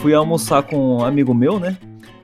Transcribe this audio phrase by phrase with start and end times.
[0.00, 1.78] Fui almoçar com um amigo meu, né?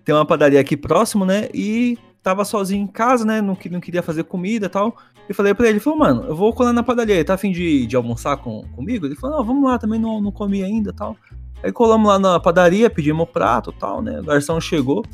[0.04, 1.48] Tem uma padaria aqui próximo, né?
[1.54, 3.40] E tava sozinho em casa, né?
[3.40, 4.96] Não, não queria fazer comida e tal.
[5.28, 7.86] E falei pra ele, ele falou, mano, eu vou colar na padaria, tá afim de,
[7.86, 9.06] de almoçar com, comigo?
[9.06, 11.16] Ele falou, não, vamos lá, também não, não comi ainda tal.
[11.62, 14.20] Aí colamos lá na padaria, pedimos o prato tal, né?
[14.20, 15.04] O garçom chegou.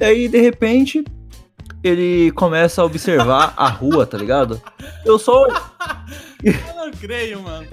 [0.00, 1.04] E aí, de repente,
[1.84, 4.60] ele começa a observar a rua, tá ligado?
[5.04, 5.46] Eu só.
[6.42, 7.66] Eu não creio, mano.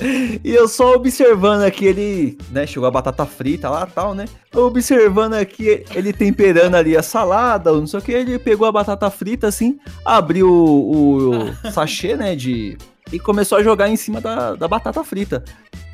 [0.43, 2.67] E eu só observando aqui ele, né?
[2.67, 4.25] Chegou a batata frita lá tal, né?
[4.53, 8.11] Observando aqui ele temperando ali a salada, não sei o que.
[8.11, 12.35] Ele pegou a batata frita assim, abriu o, o sachê, né?
[12.35, 12.77] De.
[13.11, 15.45] E começou a jogar em cima da, da batata frita.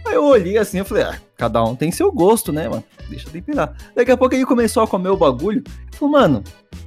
[0.06, 2.84] Aí eu olhei assim, eu falei, ah, cada um tem seu gosto, né, mano?
[3.10, 3.76] Deixa eu temperar.
[3.96, 5.64] Daqui a pouco ele começou a comer o bagulho.
[5.94, 6.44] Falei, mano,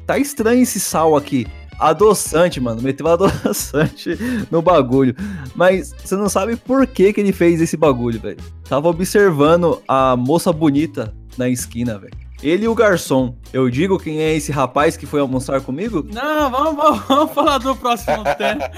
[0.07, 1.47] tá estranho esse sal aqui.
[1.79, 2.83] Adoçante, mano.
[2.83, 4.19] Meteu adoçante
[4.51, 5.15] no bagulho.
[5.55, 8.39] Mas você não sabe por que, que ele fez esse bagulho, velho.
[8.69, 12.26] Tava observando a moça bonita na esquina, velho.
[12.43, 13.37] Ele e o garçom.
[13.53, 16.07] Eu digo quem é esse rapaz que foi almoçar comigo?
[16.13, 18.71] Não, vamos, vamos, vamos falar do próximo tema.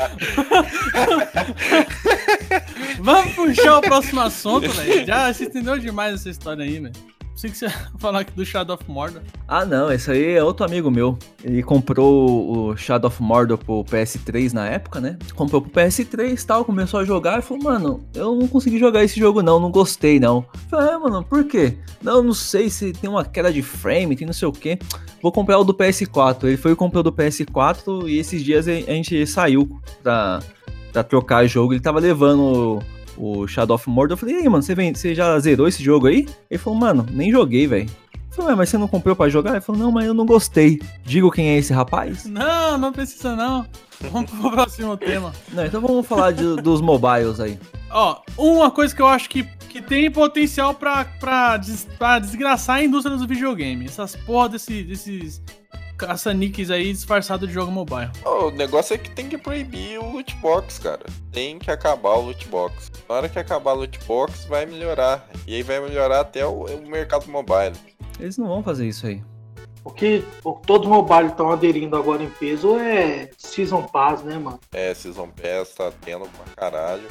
[3.00, 5.06] vamos puxar o próximo assunto, velho.
[5.06, 7.17] Já se entendeu demais essa história aí, velho.
[7.41, 9.22] Pensei que você ia falar aqui do Shadow of Mordor.
[9.47, 11.17] Ah, não, esse aí é outro amigo meu.
[11.44, 15.17] Ele comprou o Shadow of Mordor pro PS3 na época, né?
[15.36, 19.05] Comprou pro PS3 e tal, começou a jogar e falou, mano, eu não consegui jogar
[19.05, 20.44] esse jogo não, não gostei não.
[20.69, 21.78] Falei, ah, mano, por quê?
[22.03, 24.77] Não, não sei se tem uma queda de frame, tem não sei o quê.
[25.22, 26.42] Vou comprar o do PS4.
[26.42, 30.41] Ele foi e comprou do PS4 e esses dias a gente saiu pra,
[30.92, 31.72] pra trocar jogo.
[31.72, 32.83] Ele tava levando
[33.19, 34.14] o Shadow of Mordor.
[34.14, 36.27] Eu falei, e aí, mano, você, vem, você já zerou esse jogo aí?
[36.50, 37.91] Ele falou, mano, nem joguei, velho.
[38.14, 39.52] Eu falei, mas você não comprou pra jogar?
[39.52, 40.80] Ele falou, não, mas eu não gostei.
[41.05, 42.25] Digo quem é esse rapaz?
[42.25, 43.66] Não, não precisa não.
[44.12, 45.33] Vamos pro próximo tema.
[45.52, 47.58] Não, então vamos falar de, dos mobiles aí.
[47.91, 52.77] Ó, uma coisa que eu acho que, que tem potencial pra, pra, des, pra desgraçar
[52.77, 53.93] a indústria dos videogames.
[53.93, 55.43] Essas porra desse, desses
[55.97, 58.11] caça-níqueis aí disfarçado de jogo mobile.
[58.25, 61.05] O negócio é que tem que proibir o loot box, cara.
[61.33, 62.91] Tem que acabar o loot box.
[63.09, 65.29] Na hora que acabar o loot box, vai melhorar.
[65.47, 67.73] E aí vai melhorar até o, o mercado mobile.
[68.21, 69.23] Eles não vão fazer isso aí.
[69.85, 74.39] O que o- todos os mobile estão aderindo agora em peso é Season Pass, né,
[74.39, 74.61] mano?
[74.73, 77.05] É, Season Pass tá tendo pra caralho.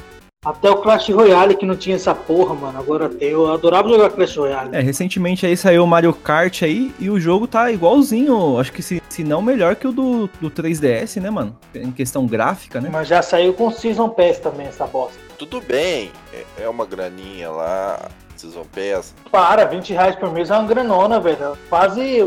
[0.48, 2.78] Até o Clash Royale que não tinha essa porra, mano.
[2.78, 3.28] Agora tem.
[3.28, 4.74] Eu adorava jogar Clash Royale.
[4.74, 8.80] É, recentemente aí saiu o Mario Kart aí e o jogo tá igualzinho, acho que
[8.80, 11.54] se, se não melhor que o do, do 3DS, né, mano?
[11.74, 12.88] Em questão gráfica, né?
[12.90, 15.18] Mas já saiu com Season Pass também essa bosta.
[15.36, 19.14] Tudo bem, é, é uma graninha lá, Season Pass.
[19.30, 21.58] Para, 20 reais por mês é uma granona, velho.
[21.68, 22.26] Quase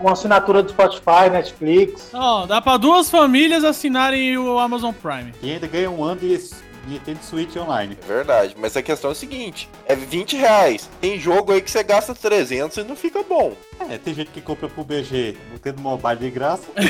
[0.00, 2.10] uma assinatura do Spotify, Netflix.
[2.12, 5.32] Ó, dá pra duas famílias assinarem o Amazon Prime.
[5.40, 6.34] E ainda ganha um ano de
[6.86, 7.96] Nintendo Switch Online.
[8.02, 10.88] É verdade, mas a questão é o seguinte: é 20 reais.
[11.00, 13.54] Tem jogo aí que você gasta 300 e não fica bom.
[13.88, 16.64] É, tem gente que compra pro BG, Nintendo Mobile de graça.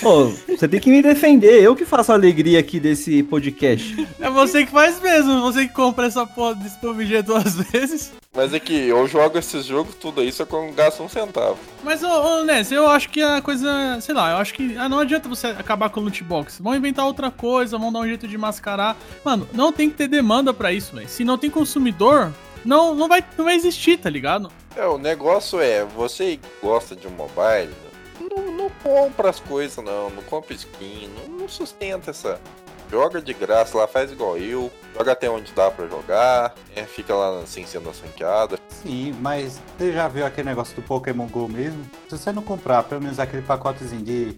[0.00, 4.08] Pô, você tem que me defender, eu que faço a alegria aqui desse podcast.
[4.18, 8.10] É você que faz mesmo, você que compra essa porra desse PUBG duas vezes.
[8.32, 11.58] Mas é que eu jogo esses jogos tudo aí só que eu gasto um centavo.
[11.82, 14.88] Mas, ô, ô Ness, eu acho que a coisa, sei lá, eu acho que ah,
[14.88, 16.62] não adianta você acabar com o loot box.
[16.62, 18.96] Vão inventar outra coisa, vão dar um jeito de mascarar.
[19.24, 21.08] Mano, não tem que ter demanda pra isso, velho.
[21.08, 22.32] Se não tem consumidor,
[22.64, 24.50] não, não, vai, não vai existir, tá ligado?
[24.76, 27.74] É, o negócio é, você que gosta de um mobile,
[28.20, 32.40] não, não compra as coisas não, não compra skin, não, não sustenta essa.
[32.90, 37.14] Joga de graça lá, faz igual eu, joga até onde dá pra jogar, é, fica
[37.14, 38.58] lá sem sendo ranqueada.
[38.68, 41.84] Sim, mas você já viu aquele negócio do Pokémon GO mesmo?
[42.08, 44.36] Se você não comprar pelo menos aquele pacotezinho de,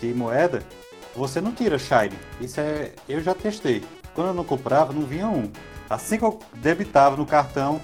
[0.00, 0.62] de moeda,
[1.16, 2.16] você não tira Shine.
[2.40, 2.92] Isso é.
[3.08, 3.82] Eu já testei.
[4.14, 5.50] Quando eu não comprava, não vinha um.
[5.88, 7.80] Assim que eu debitava no cartão,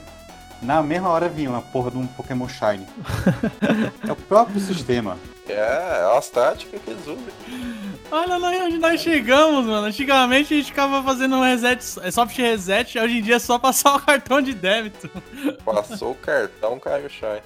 [0.62, 2.86] na mesma hora vinha uma porra de um Pokémon Shine.
[4.06, 5.18] é o próprio sistema.
[5.48, 5.52] É,
[6.12, 7.18] é as táticas que eles usam.
[8.10, 9.86] Olha lá onde nós chegamos, mano.
[9.86, 13.58] Antigamente a gente ficava fazendo um reset, é soft reset, hoje em dia é só
[13.58, 15.10] passar o cartão de débito.
[15.64, 17.42] Passou o cartão, caiu o Shine.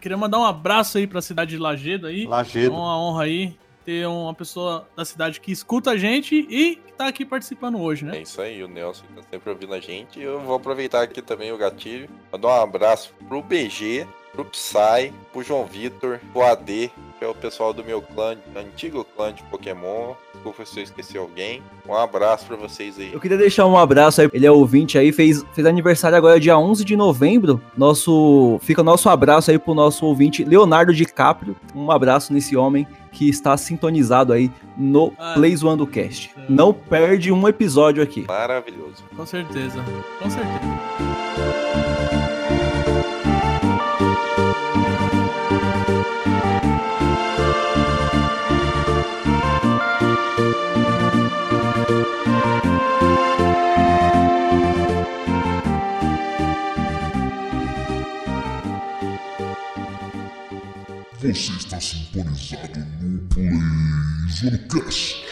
[0.00, 2.24] Queria mandar um abraço aí pra cidade de Lagedo aí.
[2.24, 2.74] É Lagedo.
[2.74, 7.08] uma honra aí ter uma pessoa da cidade que escuta a gente e que tá
[7.08, 8.22] aqui participando hoje, É né?
[8.22, 10.20] isso aí, o Nelson tá sempre ouvindo a gente.
[10.20, 12.08] E eu vou aproveitar aqui também o gatilho.
[12.30, 16.92] Mandar um abraço pro BG, pro Psy, pro João Vitor, pro AD,
[17.22, 20.14] que é o pessoal do meu clã, antigo clã de Pokémon.
[20.34, 21.62] Desculpa se eu esqueci alguém.
[21.88, 23.12] Um abraço pra vocês aí.
[23.12, 26.58] Eu queria deixar um abraço aí, ele é ouvinte aí, fez, fez aniversário agora dia
[26.58, 27.62] 11 de novembro.
[27.76, 31.54] Nosso, fica nosso abraço aí pro nosso ouvinte Leonardo DiCaprio.
[31.76, 35.34] Um abraço nesse homem que está sintonizado aí no Ah.
[35.34, 36.34] Play Zoando Cast.
[36.48, 38.22] Não perde um episódio aqui.
[38.26, 39.04] Maravilhoso.
[39.16, 39.80] Com certeza.
[40.20, 41.21] Com certeza.
[62.22, 63.50] Está sintonizado no Play
[64.30, 64.72] Zonocast.
[64.72, 65.31] O podcast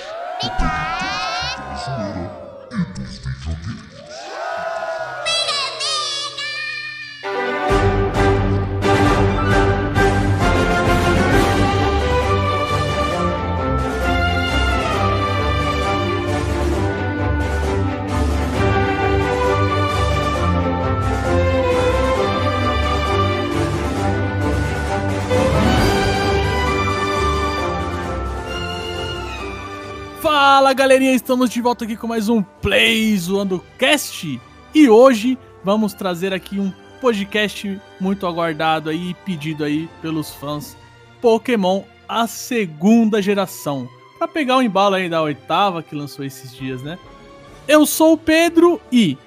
[30.81, 34.41] galerinha, estamos de volta aqui com mais um Play Zoando Cast
[34.75, 36.73] e hoje vamos trazer aqui um
[37.03, 40.75] podcast muito aguardado aí e pedido aí pelos fãs
[41.21, 43.87] Pokémon a segunda geração.
[44.17, 46.99] Pra pegar o embalo aí da oitava que lançou esses dias, né?
[47.69, 49.19] Eu sou o Pedro e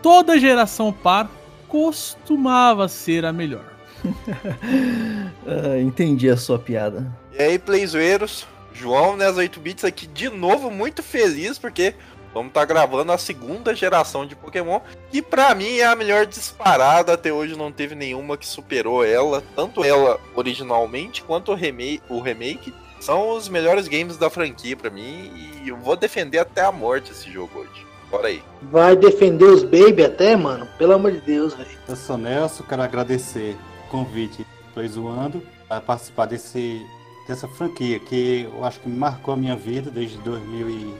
[0.00, 1.30] toda geração par
[1.68, 3.70] costumava ser a melhor.
[5.48, 7.06] Ah, entendi a sua piada.
[7.32, 8.44] E aí, playzoeiros,
[8.78, 11.94] João Nes 8 bits aqui de novo, muito feliz porque
[12.34, 14.80] vamos estar gravando a segunda geração de Pokémon,
[15.10, 19.42] que pra mim é a melhor disparada até hoje, não teve nenhuma que superou ela,
[19.54, 24.90] tanto ela originalmente quanto o remake, o remake são os melhores games da franquia pra
[24.90, 25.32] mim
[25.62, 27.86] e eu vou defender até a morte esse jogo hoje.
[28.10, 28.42] Bora aí.
[28.62, 30.68] Vai defender os baby até, mano?
[30.78, 31.68] Pelo amor de Deus, velho.
[31.88, 33.56] Eu sou Nelson, quero agradecer
[33.86, 36.86] o convite do Play Zoando para participar desse,
[37.26, 40.94] dessa franquia que eu acho que marcou a minha vida desde 2000 e,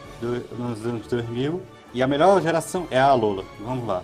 [0.58, 1.62] nos anos 2000.
[1.94, 3.44] E a melhor geração é a Alola.
[3.60, 4.02] Vamos lá.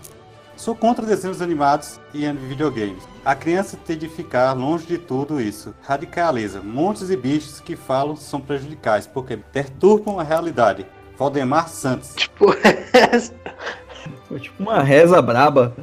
[0.57, 3.03] Sou contra desenhos animados e videogames.
[3.25, 5.75] A criança tem de ficar longe de tudo isso.
[5.83, 6.61] Radicaliza.
[6.63, 10.87] Montes e bichos que falam são prejudicais porque perturbam a realidade.
[11.19, 12.15] Valdemar Santos.
[12.15, 12.47] Tipo,
[14.29, 15.75] Foi tipo uma reza braba.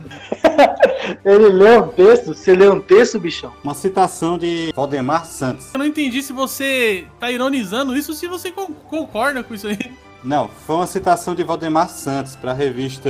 [1.23, 3.53] ele lê um texto, você lê um texto, bichão?
[3.63, 5.73] Uma citação de Valdemar Santos.
[5.73, 9.67] Eu não entendi se você tá ironizando isso ou se você con- concorda com isso
[9.67, 9.77] aí.
[10.23, 13.09] Não, foi uma citação de Valdemar Santos para a revista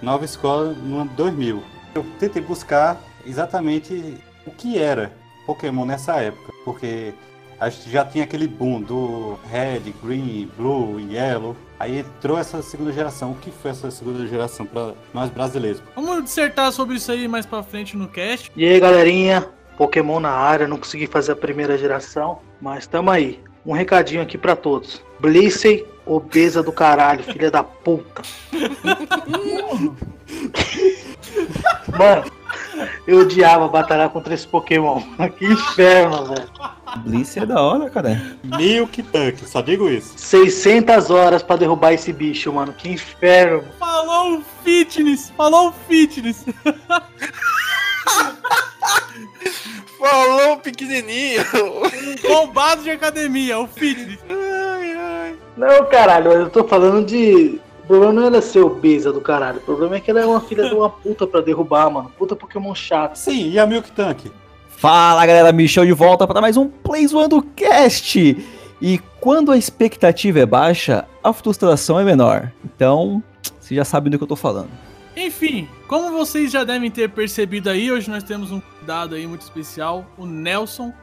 [0.00, 1.62] Nova Escola no ano 2000.
[1.94, 5.12] Eu tentei buscar exatamente o que era
[5.46, 7.12] Pokémon nessa época, porque
[7.60, 11.54] a gente já tinha aquele boom do Red, Green, Blue e Yellow.
[11.82, 13.32] Aí entrou essa segunda geração.
[13.32, 15.82] O que foi essa segunda geração para nós brasileiros?
[15.96, 18.52] Vamos dissertar sobre isso aí mais pra frente no cast.
[18.54, 19.48] E aí, galerinha?
[19.76, 23.40] Pokémon na área, não consegui fazer a primeira geração, mas tamo aí.
[23.66, 25.02] Um recadinho aqui pra todos.
[25.18, 28.22] Blissey, obesa do caralho, filha da puta.
[31.98, 32.30] Mano,
[33.06, 35.02] eu odiava batalhar contra esse Pokémon.
[35.38, 36.48] Que inferno, velho.
[36.98, 38.20] Bliss é da hora, cara.
[38.44, 40.12] Milk Tank, só digo isso.
[40.16, 42.72] 600 horas pra derrubar esse bicho, mano.
[42.72, 43.64] Que inferno.
[43.78, 45.32] Falou o fitness!
[45.36, 46.44] Falou o fitness!
[49.98, 51.44] Falou, pequenininho!
[52.22, 54.18] Bombado de academia, o fitness.
[54.28, 55.36] ai, ai.
[55.56, 57.60] Não, caralho, eu tô falando de.
[57.92, 59.58] O problema não era ser obesa do caralho.
[59.58, 62.10] O problema é que ela é uma filha de uma puta pra derrubar, mano.
[62.16, 63.16] Puta Pokémon chato.
[63.16, 64.32] Sim, e a Milk Tank?
[64.66, 68.18] Fala galera, Michel de volta para mais um Play Zoando Cast.
[68.80, 72.50] E quando a expectativa é baixa, a frustração é menor.
[72.64, 73.22] Então,
[73.60, 74.70] você já sabe do que eu tô falando.
[75.14, 79.42] Enfim, como vocês já devem ter percebido aí, hoje nós temos um convidado aí muito
[79.42, 80.94] especial, o Nelson.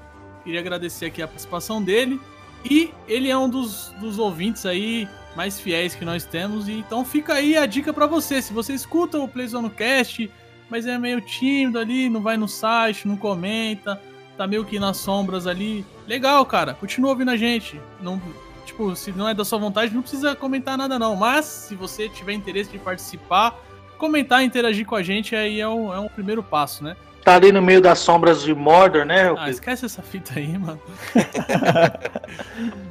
[0.44, 2.20] Queria agradecer aqui a participação dele.
[2.66, 6.68] E ele é um dos, dos ouvintes aí mais fiéis que nós temos.
[6.68, 8.42] E então fica aí a dica pra você.
[8.42, 10.30] Se você escuta o Playzone Cast,
[10.70, 14.02] mas é meio tímido ali, não vai no site, não comenta,
[14.38, 15.86] tá meio que nas sombras ali.
[16.08, 16.74] Legal, cara.
[16.74, 17.80] Continua ouvindo a gente.
[18.02, 18.22] Não,
[18.66, 21.16] tipo, se não é da sua vontade, não precisa comentar nada não.
[21.16, 23.60] Mas se você tiver interesse de participar,
[23.98, 26.96] comentar e interagir com a gente aí é um, é um primeiro passo, né?
[27.24, 29.34] Tá ali no meio das sombras de Mordor, né?
[29.38, 30.82] Ah, esquece essa fita aí, mano.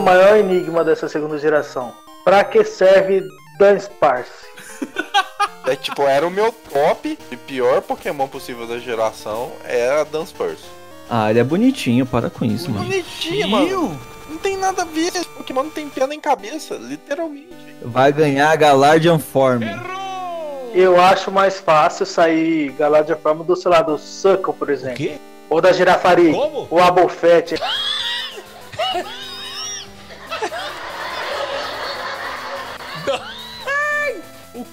[0.00, 1.92] Maior enigma dessa segunda geração.
[2.24, 3.22] Pra que serve
[3.58, 4.48] Dunsparce?
[5.66, 10.64] É tipo, era o meu top de pior Pokémon possível da geração, era Dunsparce.
[11.08, 12.84] Ah, ele é bonitinho, para com isso, mano.
[12.84, 14.00] Bonitinho, mano.
[14.28, 17.48] Não tem nada a ver, esse Pokémon não tem pé nem cabeça, literalmente.
[17.82, 19.62] Vai ganhar a Galardian Form.
[20.72, 24.96] Eu acho mais fácil sair Galádia Forma do, sei lá, do Suckle, por exemplo.
[24.96, 25.18] quê?
[25.48, 26.32] Ou da Girafari.
[26.32, 26.68] Como?
[26.70, 27.56] Ou Abofete.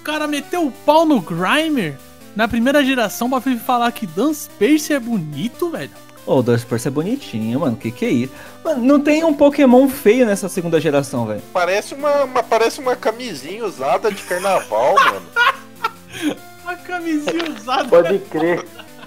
[0.07, 1.95] cara meteu o pau no Grimer
[2.35, 5.91] na primeira geração pra falar que Dunsparce é bonito, velho.
[6.25, 7.75] Ô, o Dunsparce é bonitinho, mano.
[7.75, 8.33] Que que é isso?
[8.63, 11.41] Mano, não tem um Pokémon feio nessa segunda geração, velho.
[11.51, 15.25] Parece uma, uma- parece uma camisinha usada de carnaval, mano.
[16.65, 17.89] A camisinha usada.
[17.89, 18.65] Pode crer.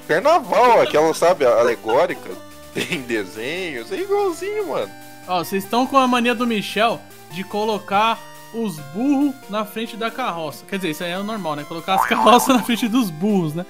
[0.08, 2.30] Carnaval, aquela, sabe, alegórica.
[2.74, 4.90] Tem desenhos, é igualzinho, mano.
[5.26, 7.00] Ó, vocês estão com a mania do Michel
[7.32, 8.18] de colocar
[8.54, 10.64] os burros na frente da carroça.
[10.66, 11.64] Quer dizer, isso aí é o normal, né?
[11.64, 13.64] Colocar as carroças na frente dos burros, né?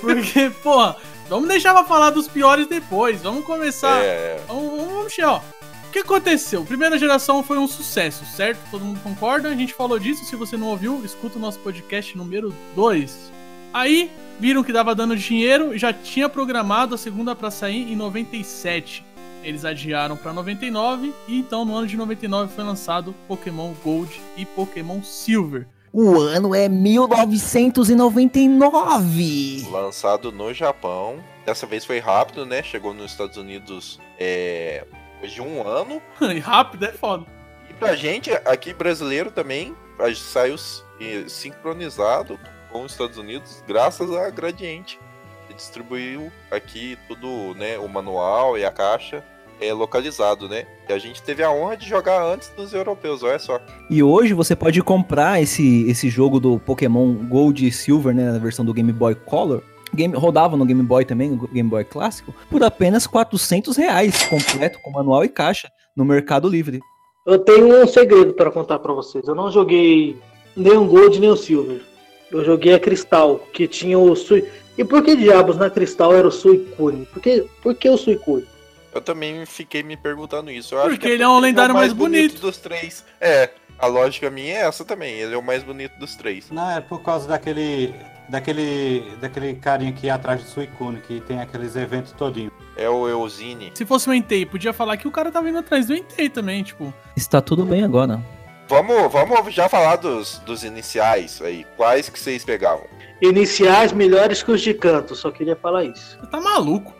[0.00, 0.96] Porque, porra,
[1.28, 3.22] vamos deixar pra falar dos piores depois.
[3.22, 4.02] Vamos começar.
[4.02, 5.42] É, Vamos, vamos, vamos, Michel.
[5.88, 6.64] O que aconteceu?
[6.64, 8.58] Primeira geração foi um sucesso, certo?
[8.70, 9.48] Todo mundo concorda?
[9.48, 10.24] A gente falou disso.
[10.24, 13.32] Se você não ouviu, escuta o nosso podcast número 2.
[13.72, 14.10] Aí,
[14.40, 19.04] viram que dava dando dinheiro, já tinha programado a segunda pra sair em 97.
[19.44, 24.44] Eles adiaram pra 99 e então no ano de 99 foi lançado Pokémon Gold e
[24.46, 25.66] Pokémon Silver.
[25.92, 29.68] O ano é 1999.
[29.70, 31.22] lançado no Japão.
[31.46, 32.60] Dessa vez foi rápido, né?
[32.62, 36.02] Chegou nos Estados Unidos é, depois de um ano.
[36.20, 37.24] E rápido é foda.
[37.70, 40.56] E pra gente, aqui brasileiro também, a gente saiu
[41.00, 42.38] eh, sincronizado
[42.72, 44.98] com os Estados Unidos graças a Gradiente.
[45.46, 47.78] Que distribuiu aqui tudo, né?
[47.78, 49.22] O manual e a caixa
[49.60, 50.66] é localizado, né?
[50.88, 53.60] E a gente teve a honra de jogar antes dos europeus, olha só.
[53.88, 58.38] E hoje você pode comprar esse, esse jogo do Pokémon Gold e Silver, né, na
[58.38, 59.62] versão do Game Boy Color.
[59.94, 64.80] Game, rodava no Game Boy também, no Game Boy clássico, por apenas 400 reais, completo,
[64.82, 66.80] com manual e caixa, no Mercado Livre.
[67.26, 69.26] Eu tenho um segredo para contar para vocês.
[69.26, 70.16] Eu não joguei
[70.56, 71.80] nem o Gold nem o Silver.
[72.30, 74.44] Eu joguei a Cristal, que tinha o Sui.
[74.76, 77.06] E por que diabos na Cristal era o Suicune?
[77.06, 78.44] Por que, por que o Suicune?
[78.94, 80.74] Eu também fiquei me perguntando isso.
[80.74, 82.40] Eu acho Porque que ele é um lendário mais bonito.
[82.40, 83.04] dos três.
[83.20, 85.14] É, a lógica minha é essa também.
[85.14, 86.50] Ele é o mais bonito dos três.
[86.50, 87.94] Não, é por causa daquele.
[88.28, 89.04] Daquele.
[89.20, 92.52] Daquele carinha que ia atrás do Suicune, que tem aqueles eventos todinho.
[92.76, 93.72] É o Eusine.
[93.74, 96.62] Se fosse o Entei, podia falar que o cara tava indo atrás do Entei também,
[96.62, 96.94] tipo.
[97.16, 98.22] Está tudo bem agora.
[98.68, 101.66] Vamos, vamos já falar dos, dos iniciais aí.
[101.76, 102.86] Quais que vocês pegavam?
[103.20, 106.18] Iniciais melhores que os de canto, só queria falar isso.
[106.18, 106.94] Você tá maluco.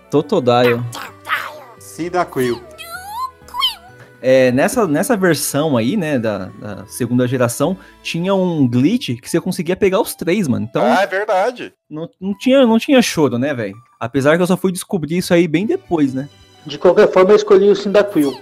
[1.95, 2.11] Totodile.
[2.11, 2.61] Cyndaquil.
[4.21, 9.41] é, nessa, nessa versão aí, né, da, da segunda geração, tinha um glitch que você
[9.41, 10.67] conseguia pegar os três, mano.
[10.69, 11.73] Então, Ah, é verdade.
[11.89, 13.77] não, não, tinha, não tinha choro, né, velho?
[14.01, 16.29] Apesar que eu só fui descobrir isso aí bem depois, né?
[16.67, 18.39] De qualquer forma, eu escolhi o Cyndaquil.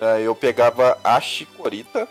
[0.00, 2.06] Ah, Eu pegava a Chikorita.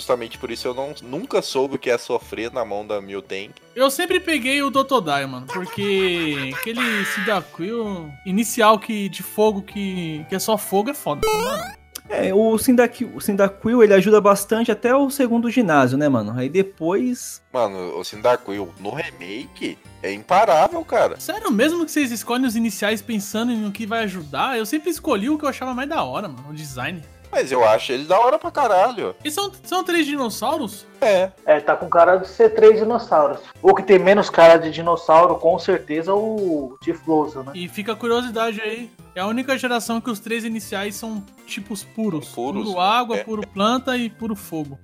[0.00, 3.52] Justamente por isso eu não, nunca soube o que é sofrer na mão da Miltank.
[3.76, 10.34] Eu sempre peguei o Totodile, mano, porque aquele Cyndaquil inicial que, de fogo que, que
[10.34, 11.80] é só fogo é foda, mano.
[12.08, 16.32] É, o Cyndaquil, o Cyndaquil, ele ajuda bastante até o segundo ginásio, né, mano?
[16.34, 17.42] Aí depois...
[17.52, 21.20] Mano, o Cyndaquil no remake é imparável, cara.
[21.20, 24.58] Sério mesmo que vocês escolhem os iniciais pensando no que vai ajudar?
[24.58, 27.02] Eu sempre escolhi o que eu achava mais da hora, mano, o design.
[27.30, 29.14] Mas eu acho ele da hora pra caralho.
[29.24, 30.86] E são, são três dinossauros?
[31.00, 31.30] É.
[31.46, 33.40] É, tá com cara de ser três dinossauros.
[33.62, 37.52] O que tem menos cara de dinossauro, com certeza, é o Tifloso, né?
[37.54, 38.90] E fica a curiosidade aí.
[39.14, 42.28] É a única geração que os três iniciais são tipos puros.
[42.28, 43.24] Puros, Puro água, é.
[43.24, 44.78] puro planta e puro fogo.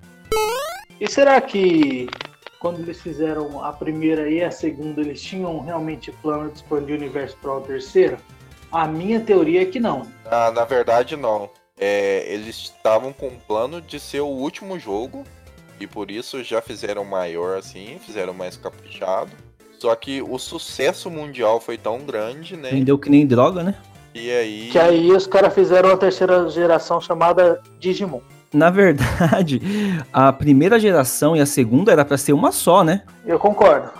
[0.99, 2.09] E será que
[2.59, 6.97] quando eles fizeram a primeira e a segunda, eles tinham realmente plano de expandir o
[6.97, 8.17] universo para uma terceira?
[8.71, 10.03] A minha teoria é que não.
[10.25, 11.49] Ah, na verdade, não.
[11.77, 15.23] É, eles estavam com um plano de ser o último jogo.
[15.79, 19.31] E por isso já fizeram maior assim, fizeram mais caprichado.
[19.79, 22.71] Só que o sucesso mundial foi tão grande, né?
[22.71, 23.75] Vendeu que nem droga, né?
[24.13, 24.69] E aí.
[24.71, 28.21] Que aí os caras fizeram a terceira geração chamada Digimon.
[28.51, 29.61] Na verdade,
[30.11, 33.03] a primeira geração e a segunda era pra ser uma só, né?
[33.23, 33.91] Eu concordo.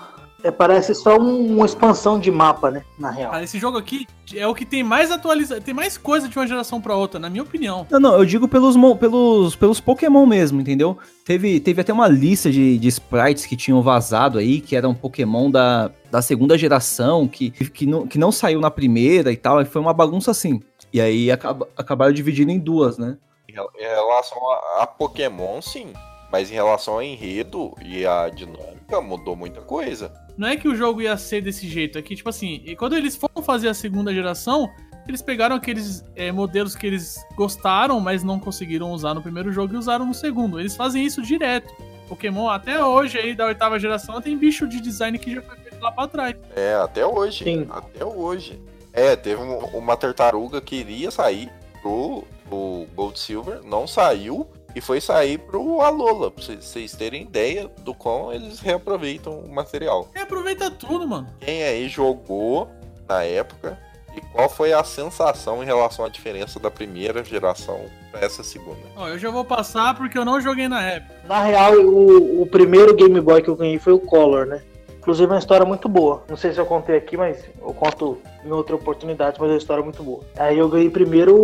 [0.48, 2.84] É, parece só um- uma expansão de mapa, né?
[2.98, 3.32] Na real.
[3.32, 6.48] Cara, esse jogo aqui é o que tem mais atualização, tem mais coisa de uma
[6.48, 7.86] geração pra outra, na minha opinião.
[7.90, 10.98] Não, não, eu digo pelos, pelos, pelos Pokémon mesmo, entendeu?
[11.26, 15.52] Teve, teve até uma lista de, de sprites que tinham vazado aí, que eram Pokémon
[15.52, 19.66] da, da segunda geração, que, que, não, que não saiu na primeira e tal, e
[19.66, 20.62] foi uma bagunça assim.
[20.94, 23.18] E aí acaba, acabaram dividindo em duas, né?
[23.50, 25.88] Em rel- em relação a, a Pokémon, sim.
[26.32, 30.12] Mas em relação ao enredo e a dinâmica, mudou muita coisa.
[30.38, 32.96] Não é que o jogo ia ser desse jeito, é que, tipo assim, e quando
[32.96, 34.70] eles foram fazer a segunda geração,
[35.08, 39.74] eles pegaram aqueles é, modelos que eles gostaram, mas não conseguiram usar no primeiro jogo
[39.74, 40.60] e usaram no segundo.
[40.60, 41.74] Eles fazem isso direto.
[42.08, 45.82] Pokémon, até hoje, aí, da oitava geração, tem bicho de design que já foi feito
[45.82, 46.36] lá pra trás.
[46.56, 47.44] É, até hoje.
[47.44, 47.68] Sim.
[47.70, 48.62] Até hoje.
[48.94, 51.50] É, teve um- uma tartaruga que iria sair
[51.82, 54.48] pro, pro Gold Silver, não saiu.
[54.78, 60.08] E foi sair pro Alola, pra vocês- terem ideia do quão eles reaproveitam o material.
[60.16, 61.28] E aproveita tudo, mano.
[61.40, 62.70] Quem aí jogou
[63.10, 63.76] na época
[64.16, 68.78] e qual foi a sensação em relação à diferença da primeira geração pra essa segunda?
[68.96, 71.16] Ó, eu já vou passar porque eu não joguei na época.
[71.28, 74.62] Na real, o, o primeiro Game Boy que eu ganhei foi o Color, né?
[75.00, 76.24] Inclusive é uma história muito boa.
[76.30, 79.58] Não sei se eu contei aqui, mas eu conto em outra oportunidade, mas é uma
[79.58, 80.22] história muito boa.
[80.38, 81.36] Aí eu ganhei primeiro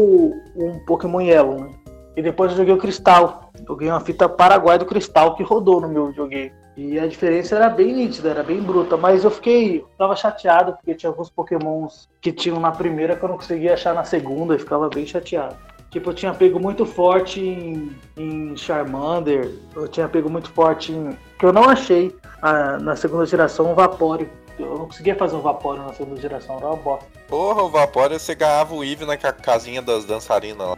[0.56, 1.70] um Pokémon Yellow, né?
[2.16, 3.52] E depois eu joguei o Cristal.
[3.78, 6.52] Ganhei uma fita Paraguai do Cristal que rodou no meu videogame.
[6.76, 8.98] E a diferença era bem nítida, era bem bruta.
[8.98, 9.84] Mas eu fiquei.
[9.98, 13.94] Tava chateado porque tinha alguns Pokémons que tinham na primeira que eu não conseguia achar
[13.94, 15.56] na segunda e ficava bem chateado.
[15.92, 21.16] Tipo, eu tinha pego muito forte em, em Charmander, eu tinha pego muito forte em.
[21.38, 24.26] que eu não achei ah, na segunda geração um Vaporeon.
[24.58, 27.06] Eu não conseguia fazer um Vaporeon na segunda geração, era uma bosta.
[27.28, 30.78] Porra, o Vaporeon você ganhava o Eve na ca- casinha das dançarinas lá.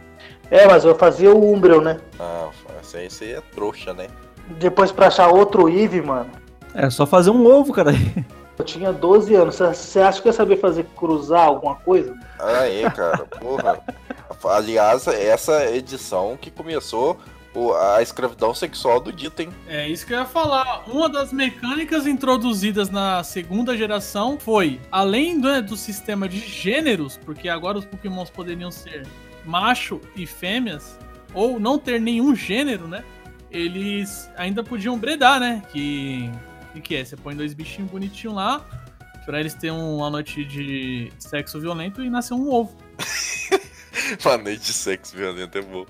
[0.50, 2.00] É, mas eu fazia o Umbreon, né?
[2.20, 2.48] Ah,
[2.80, 4.06] essa aí você é trouxa, né?
[4.58, 6.30] Depois pra achar outro Eve, mano,
[6.74, 7.90] É só fazer um ovo, cara.
[8.58, 9.56] eu tinha 12 anos.
[9.56, 12.14] Você acha que eu ia saber fazer cruzar alguma coisa?
[12.38, 13.80] Aí, cara, porra.
[14.44, 17.18] Aliás, essa edição que começou
[17.54, 19.48] o- a escravidão sexual do Dito, hein?
[19.66, 20.84] É isso que eu ia falar.
[20.86, 27.48] Uma das mecânicas introduzidas na segunda geração foi, além do, do sistema de gêneros, porque
[27.48, 29.04] agora os pokémons poderiam ser
[29.46, 30.98] macho e fêmeas,
[31.32, 33.04] ou não ter nenhum gênero, né?
[33.50, 35.62] Eles ainda podiam bredar, né?
[35.72, 36.30] Que.
[36.74, 37.04] O que é?
[37.04, 38.66] Você põe dois bichinhos bonitinhos lá,
[39.24, 42.76] pra eles terem uma noite de sexo violento e nascer um ovo.
[44.24, 45.86] Uma noite de sexo violento é bom.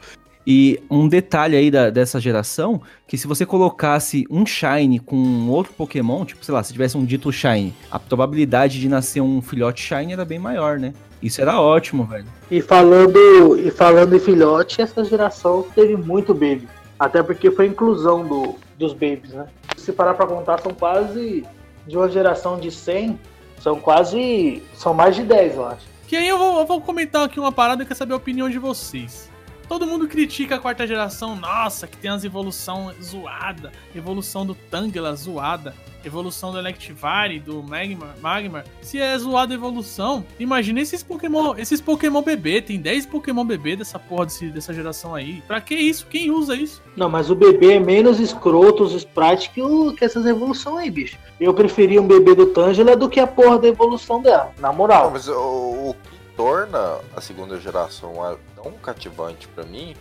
[0.47, 5.51] E um detalhe aí da- dessa geração, que se você colocasse um Shine com um
[5.51, 9.43] outro Pokémon, tipo, sei lá, se tivesse um dito Shine, a probabilidade de nascer um
[9.43, 10.93] filhote Shine era bem maior, né?
[11.23, 12.27] Isso era ótimo, velho.
[12.51, 16.69] E falando, e falando em filhote, essa geração teve muito baby.
[16.99, 19.47] Até porque foi a inclusão do, dos babies, né?
[19.77, 21.45] Se parar pra contar, são quase.
[21.87, 23.19] De uma geração de 100,
[23.61, 24.63] são quase.
[24.75, 25.87] São mais de 10, eu acho.
[26.09, 28.49] Que aí eu vou, eu vou comentar aqui uma parada e quero saber a opinião
[28.49, 29.31] de vocês.
[29.69, 35.13] Todo mundo critica a quarta geração, nossa, que tem as evolução zoada, evolução do Tangela
[35.17, 35.75] zoada,
[36.05, 38.65] evolução do Electivire, do Magmar, Magmar.
[38.81, 43.75] Se é zoada a evolução, imagina esses Pokémon, esses Pokémon bebê, tem 10 Pokémon bebê
[43.75, 45.43] dessa porra desse- dessa geração aí.
[45.49, 46.07] Pra que isso?
[46.09, 46.81] Quem usa isso?
[46.97, 50.91] Não, mas o bebê é menos escroto, os sprites, que, o, que essas evoluções aí,
[50.93, 51.19] bicho.
[51.41, 54.75] Eu preferia um bebê do Tangela do que a porra da evolução dela, na Não,
[54.77, 55.11] moral.
[55.11, 58.15] mas o, o que torna a segunda geração
[58.55, 59.97] tão cativante pra mim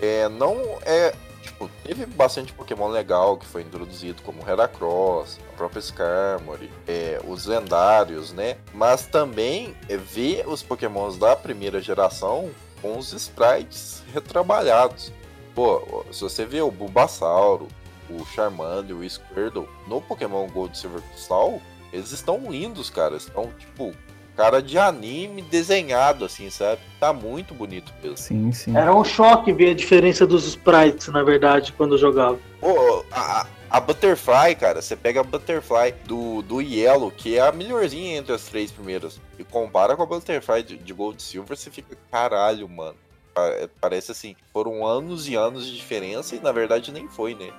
[0.00, 5.80] é não é tipo teve bastante Pokémon legal que foi introduzido como Heracross, a própria
[5.80, 8.56] Skarmory, é, os lendários, né?
[8.72, 12.50] Mas também é ver os Pokémons da primeira geração
[12.80, 15.12] com os sprites retrabalhados.
[15.54, 17.68] Pô, se você vê o Bulbasauro,
[18.08, 21.60] o Charmander, o Squirtle no Pokémon Gold Silver Crystal,
[21.92, 23.16] eles estão lindos, cara.
[23.16, 23.94] Estão, tipo,
[24.40, 26.80] cara de anime desenhado, assim, sabe?
[26.98, 28.16] Tá muito bonito mesmo.
[28.16, 28.74] Sim, sim.
[28.74, 32.38] Era um choque ver a diferença dos sprites, na verdade, quando eu jogava.
[32.58, 37.52] Pô, a, a Butterfly, cara, você pega a Butterfly do, do Yellow, que é a
[37.52, 41.70] melhorzinha entre as três primeiras, e compara com a Butterfly de, de Gold Silver, você
[41.70, 42.96] fica, caralho, mano.
[43.36, 47.50] É, Parece assim, foram anos e anos de diferença e na verdade nem foi, né?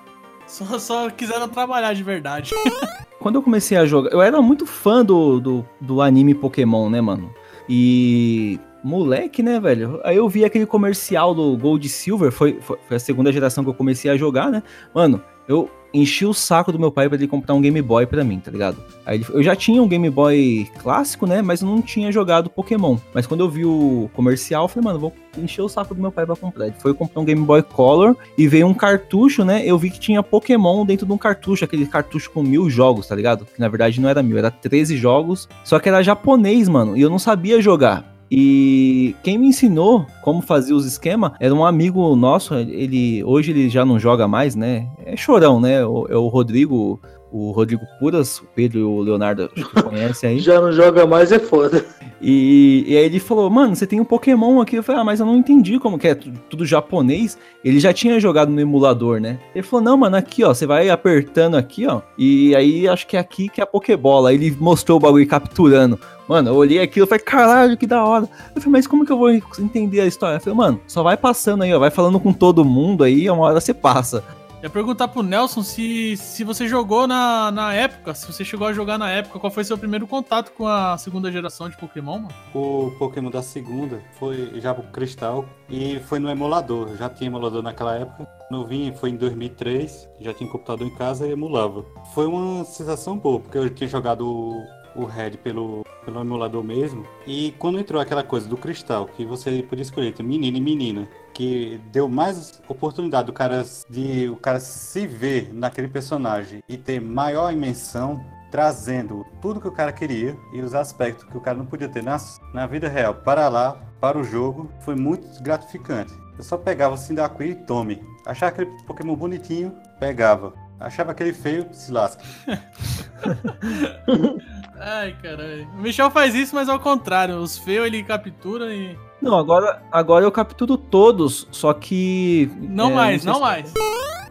[0.52, 2.52] Só, só quiseram trabalhar de verdade.
[3.20, 7.00] Quando eu comecei a jogar, eu era muito fã do, do, do anime Pokémon, né,
[7.00, 7.34] mano?
[7.70, 8.60] E.
[8.84, 10.02] Moleque, né, velho?
[10.04, 13.70] Aí eu vi aquele comercial do Gold Silver, foi, foi, foi a segunda geração que
[13.70, 14.64] eu comecei a jogar, né?
[14.92, 18.24] Mano, eu enchi o saco do meu pai pra ele comprar um Game Boy pra
[18.24, 18.78] mim, tá ligado?
[19.06, 21.42] Aí ele- eu já tinha um Game Boy clássico, né?
[21.42, 22.96] Mas eu não tinha jogado Pokémon.
[23.14, 26.10] Mas quando eu vi o comercial, eu falei, mano, vou encher o saco do meu
[26.10, 26.68] pai pra comprar.
[26.68, 29.64] Ele foi comprar um Game Boy Color e veio um cartucho, né?
[29.66, 33.16] Eu vi que tinha Pokémon dentro de um cartucho, aquele cartucho com mil jogos, tá
[33.16, 33.44] ligado?
[33.46, 35.50] Que na verdade não era mil, era 13 jogos.
[35.62, 38.10] Só que era japonês, mano, e eu não sabia jogar.
[38.34, 42.56] E quem me ensinou como fazer os esquemas era um amigo nosso.
[42.56, 44.88] Ele hoje ele já não joga mais, né?
[45.06, 45.82] É chorão, né?
[45.82, 46.98] É o Rodrigo,
[47.32, 50.40] o Rodrigo Puras, o Pedro e o Leonardo acho que conhecem aí.
[50.42, 51.86] Já não joga mais, é foda.
[52.22, 54.76] E, e aí ele falou, mano, você tem um Pokémon aqui.
[54.76, 57.38] Eu falei, ah, mas eu não entendi como que é tu- tudo japonês.
[57.64, 59.40] Ele já tinha jogado no emulador, né?
[59.56, 62.02] Ele falou, não, mano, aqui, ó, você vai apertando aqui, ó.
[62.18, 64.30] E aí acho que é aqui que é a Pokébola.
[64.30, 65.98] Aí ele mostrou o bagulho capturando.
[66.28, 68.26] Mano, eu olhei aquilo e falei, caralho, que da hora.
[68.56, 70.36] Eu falei, mas como que eu vou entender a história?
[70.38, 73.44] Eu falei, mano, só vai passando aí, ó, vai falando com todo mundo aí, uma
[73.46, 74.24] hora você passa.
[74.62, 78.74] Ia perguntar pro Nelson se, se você jogou na, na época, se você chegou a
[78.74, 82.36] jogar na época, qual foi seu primeiro contato com a segunda geração de Pokémon, mano?
[82.54, 86.96] O Pokémon da segunda foi já pro Cristal e foi no emulador.
[86.96, 88.28] Já tinha emulador naquela época.
[88.68, 91.84] Vim, foi em 2003, já tinha computador em casa e emulava.
[92.14, 94.54] Foi uma sensação boa, porque eu tinha jogado
[94.96, 97.06] o, o Red pelo, pelo emulador mesmo.
[97.26, 101.08] E quando entrou aquela coisa do Cristal, que você podia escolher entre menino e menina,
[101.34, 107.00] que deu mais oportunidade do cara de o cara se ver naquele personagem e ter
[107.00, 111.66] maior imensão trazendo tudo que o cara queria e os aspectos que o cara não
[111.66, 112.18] podia ter na,
[112.54, 116.14] na vida real para lá, para o jogo, foi muito gratificante.
[116.38, 118.04] Eu só pegava assim da e tome.
[118.26, 120.54] Achava aquele Pokémon bonitinho, pegava.
[120.80, 122.24] Achava aquele feio, se lasca.
[124.84, 125.68] Ai, caralho.
[125.78, 127.38] O Michel faz isso, mas ao contrário.
[127.38, 128.98] Os feios ele captura e.
[129.22, 132.52] Não, agora, agora eu capturo todos, só que.
[132.60, 133.74] Não é, mais, não se- mais.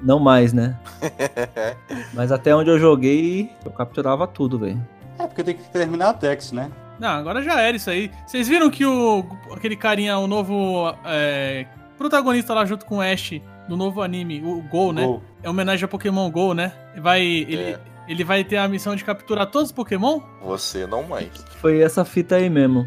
[0.02, 0.78] Não mais, né?
[2.14, 4.80] Mas até onde eu joguei, eu capturava tudo, velho.
[5.18, 6.70] É porque tem que terminar a Dex, né?
[6.98, 8.10] Não, agora já era isso aí.
[8.26, 11.66] Vocês viram que o aquele carinha, o novo é,
[11.98, 13.34] protagonista lá junto com o Ash
[13.68, 15.04] do novo anime, o Gol, né?
[15.04, 16.72] Ou É homenagem a Pokémon Go, né?
[16.96, 17.78] Vai, ele, É.
[18.10, 20.20] ele vai ter a missão de capturar todos os Pokémon?
[20.42, 21.28] Você não mais.
[21.60, 22.86] Foi essa fita aí mesmo.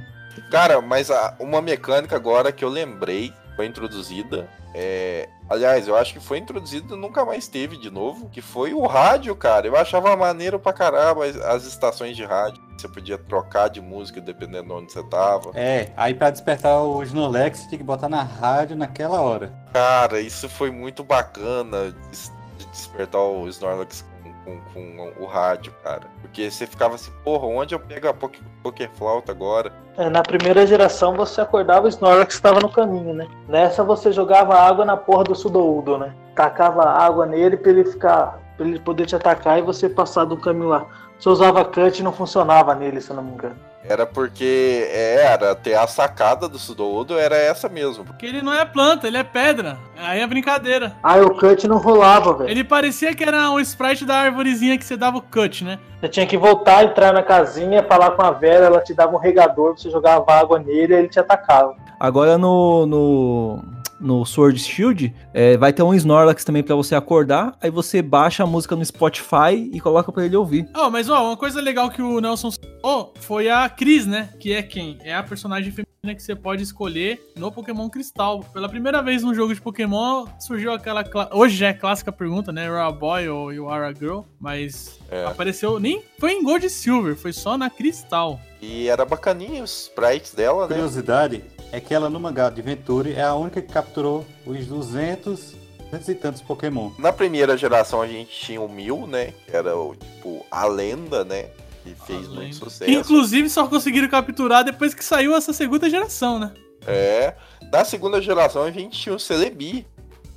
[0.51, 4.49] Cara, mas a- uma mecânica agora que eu lembrei, foi introduzida.
[4.75, 5.29] É...
[5.47, 8.27] Aliás, eu acho que foi introduzida e nunca mais teve de novo.
[8.29, 9.67] Que foi o rádio, cara.
[9.67, 12.59] Eu achava maneiro pra caramba as, as estações de rádio.
[12.75, 15.51] Você podia trocar de música dependendo de onde você tava.
[15.53, 19.53] É, aí pra despertar o Snorlax tinha que botar na rádio naquela hora.
[19.71, 24.05] Cara, isso foi muito bacana de de despertar o Snorlax
[24.43, 26.03] com, com- o rádio, cara.
[26.21, 29.71] Porque você ficava assim, porra, onde eu pego a Poké, Pokéflauta agora?
[29.97, 33.27] É, na primeira geração você acordava o Snorlax estava no caminho, né?
[33.47, 36.13] Nessa você jogava água na porra do Sudoudo, né?
[36.35, 38.39] Tacava água nele pra ele ficar.
[38.57, 40.85] pra ele poder te atacar e você passar do caminho lá.
[41.19, 43.55] Você usava cut e não funcionava nele, se eu não me engano.
[43.87, 48.05] Era porque é, era ter a sacada do Sudoudo era essa mesmo.
[48.05, 49.77] Porque ele não é planta, ele é pedra.
[49.97, 50.93] Aí é brincadeira.
[51.03, 52.49] Ah, o cut não rolava, velho.
[52.49, 55.79] Ele parecia que era um sprite da árvorezinha que você dava o cut, né?
[55.99, 59.19] Você tinha que voltar, entrar na casinha, falar com a velha, ela te dava um
[59.19, 61.75] regador, você jogava água nele e ele te atacava.
[61.99, 63.63] Agora no, no,
[64.03, 67.57] no Sword Shield, é, vai ter um Snorlax também pra você acordar.
[67.61, 70.67] Aí você baixa a música no Spotify e coloca pra ele ouvir.
[70.75, 74.29] Ó, mas ó, uma coisa legal que o Nelson falou foi a Cris, né?
[74.39, 74.97] Que é quem?
[75.01, 78.43] É a personagem feminina que você pode escolher no Pokémon Cristal.
[78.53, 81.01] Pela primeira vez num jogo de Pokémon, surgiu aquela.
[81.03, 82.67] cla- Hoje já é clássica pergunta, né?
[82.67, 84.21] You are a boy ou you are a girl?
[84.39, 85.25] Mas É.
[85.25, 85.79] apareceu.
[85.79, 88.39] Nem foi em Gold e Silver, foi só na Cristal.
[88.61, 90.75] E era bacaninho os sprites dela, né?
[90.75, 91.41] Curiosidade
[91.73, 95.55] é que ela no mangá de Venture é a única que capturou os 200,
[95.85, 96.91] 200 e tantos Pokémon.
[96.99, 99.33] Na primeira geração a gente tinha o Mil, né?
[99.47, 101.49] Que era o tipo a lenda, né?
[101.83, 102.35] Que fez lenda.
[102.35, 102.85] muito sucesso.
[102.85, 106.53] Que, inclusive só conseguiram capturar depois que saiu essa segunda geração, né?
[106.85, 107.33] É.
[107.71, 109.87] Na segunda geração a gente tinha o Celebi.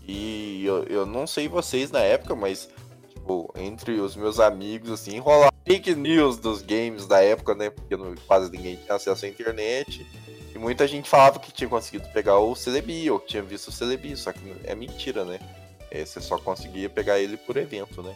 [0.08, 2.70] E eu, eu não sei vocês na época, mas
[3.12, 7.68] tipo, entre os meus amigos, assim, rolava fake news dos games da época, né?
[7.68, 10.06] Porque não, quase ninguém tinha acesso à internet.
[10.56, 13.72] E muita gente falava que tinha conseguido pegar o Celebi, ou que tinha visto o
[13.72, 15.38] Celebi, só que é mentira, né?
[15.90, 18.14] É, você só conseguia pegar ele por evento, né?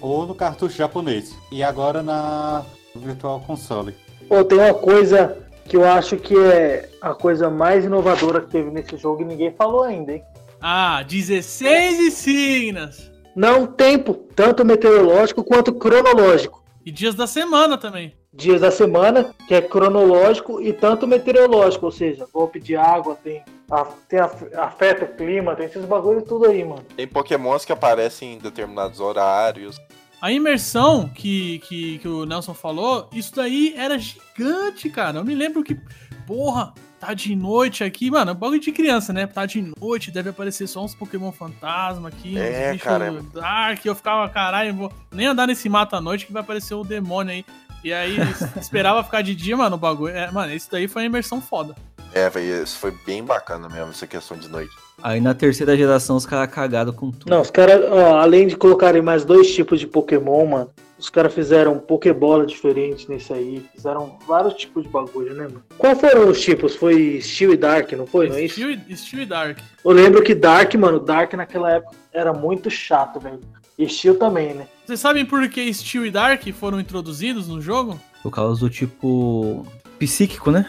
[0.00, 1.32] Ou no cartucho japonês.
[1.52, 3.94] E agora na Virtual Console.
[4.26, 8.68] Pô, tem uma coisa que eu acho que é a coisa mais inovadora que teve
[8.68, 10.24] nesse jogo e ninguém falou ainda, hein?
[10.60, 13.12] Ah, 16 insignias.
[13.36, 16.64] Não tempo, tanto meteorológico quanto cronológico.
[16.84, 18.12] E dias da semana também.
[18.36, 23.42] Dias da semana, que é cronológico, e tanto meteorológico, ou seja, golpe de água, tem,
[23.70, 26.82] a- tem a- afeta o clima, tem esses bagulho tudo aí, mano.
[26.94, 29.80] Tem pokémons que aparecem em determinados horários.
[30.20, 35.18] A imersão que, que, que o Nelson falou, isso daí era gigante, cara.
[35.18, 35.78] Eu me lembro que,
[36.26, 39.26] porra, tá de noite aqui, mano, é bagulho de criança, né?
[39.26, 43.22] Tá de noite, deve aparecer só uns Pokémon fantasma aqui, É, uns bichos cara.
[43.32, 43.84] dark.
[43.84, 47.32] Eu ficava, caralho, vou nem andar nesse mato à noite que vai aparecer o demônio
[47.32, 47.44] aí.
[47.86, 48.16] E aí
[48.60, 50.12] esperava ficar de dia, mano, o bagulho.
[50.12, 51.72] É, mano, isso daí foi uma imersão foda.
[52.12, 54.72] É, velho, isso foi bem bacana mesmo, essa questão de noite.
[55.00, 57.30] Aí na terceira geração os caras cagaram com tudo.
[57.30, 61.32] Não, os caras, ó, além de colocarem mais dois tipos de Pokémon, mano, os caras
[61.32, 65.62] fizeram Pokébola diferente nesse aí, fizeram vários tipos de bagulho, né, mano?
[65.78, 66.74] Quais foram os tipos?
[66.74, 68.28] Foi Steel e Dark, não foi?
[68.28, 68.54] Não é isso?
[68.54, 69.58] Steel, e- Steel e Dark.
[69.84, 73.38] Eu lembro que Dark, mano, Dark naquela época era muito chato, velho.
[73.84, 74.66] Steel também, né?
[74.84, 78.00] Vocês sabem por que Steel e Dark foram introduzidos no jogo?
[78.22, 79.66] Por causa do tipo
[79.98, 80.66] psíquico, né?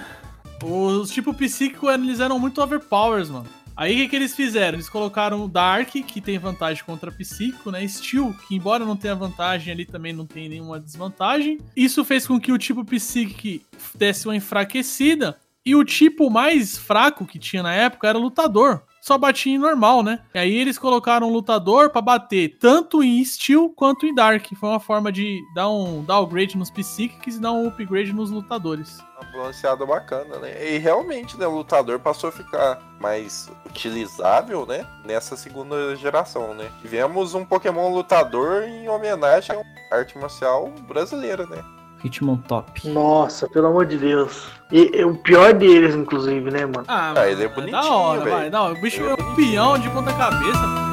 [0.64, 3.48] Os tipo psíquico, eles eram muito overpowers, mano.
[3.76, 4.76] Aí o que, que eles fizeram?
[4.76, 7.88] Eles colocaram o Dark, que tem vantagem contra psíquico, né?
[7.88, 11.60] Steel, que embora não tenha vantagem ali, também não tem nenhuma desvantagem.
[11.76, 15.38] Isso fez com que o tipo psíquico desse uma enfraquecida.
[15.64, 18.82] E o tipo mais fraco que tinha na época era o lutador.
[19.08, 20.20] Só batia em normal, né?
[20.34, 24.46] E aí eles colocaram o lutador pra bater tanto em Steel quanto em Dark.
[24.60, 29.00] Foi uma forma de dar um downgrade nos psíquicos e dar um upgrade nos lutadores.
[29.22, 30.74] Uma balanceada bacana, né?
[30.74, 34.86] E realmente, né, o lutador passou a ficar mais utilizável, né?
[35.06, 36.70] Nessa segunda geração, né?
[36.82, 41.64] Tivemos um Pokémon lutador em homenagem à arte marcial brasileira, né?
[42.04, 42.88] Hitmontop.
[42.90, 44.48] Nossa, pelo amor de Deus.
[44.72, 46.84] E, e o pior deles, inclusive, né, mano?
[46.88, 48.36] Ah, Ah, ele é Da bonitinho, hora, velho.
[48.36, 48.50] vai.
[48.50, 48.74] Da hora.
[48.74, 50.87] O bicho Ele é é um peão de ponta cabeça.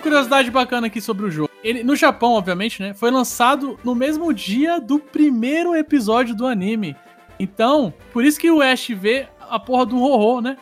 [0.00, 1.50] Curiosidade bacana aqui sobre o jogo.
[1.62, 2.94] Ele, no Japão, obviamente, né?
[2.94, 6.96] Foi lançado no mesmo dia do primeiro episódio do anime.
[7.38, 10.56] Então, por isso que o Ash vê a porra do Ho-Ho, né?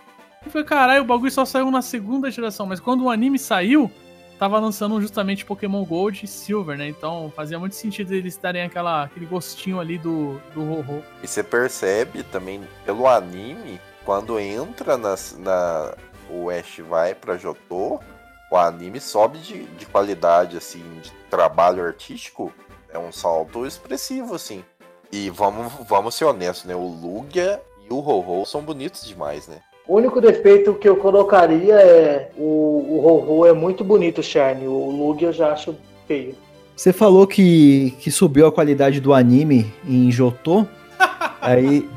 [0.46, 2.66] E foi, caralho, o bagulho só saiu na segunda geração.
[2.66, 3.90] Mas quando o anime saiu,
[4.38, 6.88] tava lançando justamente Pokémon Gold e Silver, né?
[6.88, 11.03] Então fazia muito sentido eles darem aquela, aquele gostinho ali do, do Ho-Ho.
[11.22, 15.94] E você percebe também pelo anime, quando entra nas, na.
[16.31, 18.01] O Ash vai pra Jotô,
[18.50, 22.52] o anime sobe de, de qualidade, assim, de trabalho artístico.
[22.92, 24.64] É um salto expressivo, assim.
[25.12, 26.74] E vamos, vamos ser honestos, né?
[26.74, 29.56] O Lugia e o Ho-Ho são bonitos demais, né?
[29.87, 34.66] O único defeito que eu colocaria é o, o Ho-Ho é muito bonito, Charne.
[34.66, 35.74] O Lugia eu já acho
[36.06, 36.34] feio.
[36.76, 40.66] Você falou que, que subiu a qualidade do anime em Jotô.
[41.40, 41.88] aí.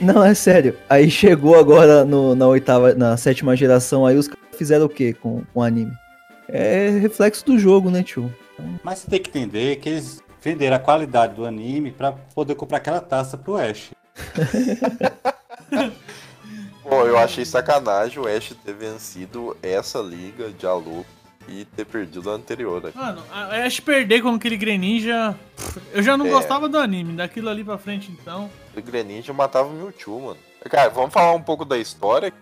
[0.00, 0.76] Não, é sério.
[0.90, 5.12] Aí chegou agora no- na oitava, na sétima geração, aí os caras fizeram o que
[5.14, 5.92] com, com o anime?
[6.48, 8.32] É reflexo do jogo, né, tio?
[8.82, 12.78] Mas você tem que entender que eles venderam a qualidade do anime pra poder comprar
[12.78, 13.90] aquela taça pro Ash.
[16.82, 21.04] Pô, eu achei sacanagem o Ash ter vencido essa liga de aluno
[21.48, 22.82] e ter perdido a anterior.
[22.82, 22.92] Né?
[22.94, 25.34] Mano, a Ash perder com aquele Greninja.
[25.92, 26.30] Eu já não É.
[26.30, 28.48] gostava do anime, daquilo ali pra frente então.
[28.76, 30.38] O Greninja matava o Mewtwo, mano.
[30.70, 32.32] Cara, vamos falar um pouco da história.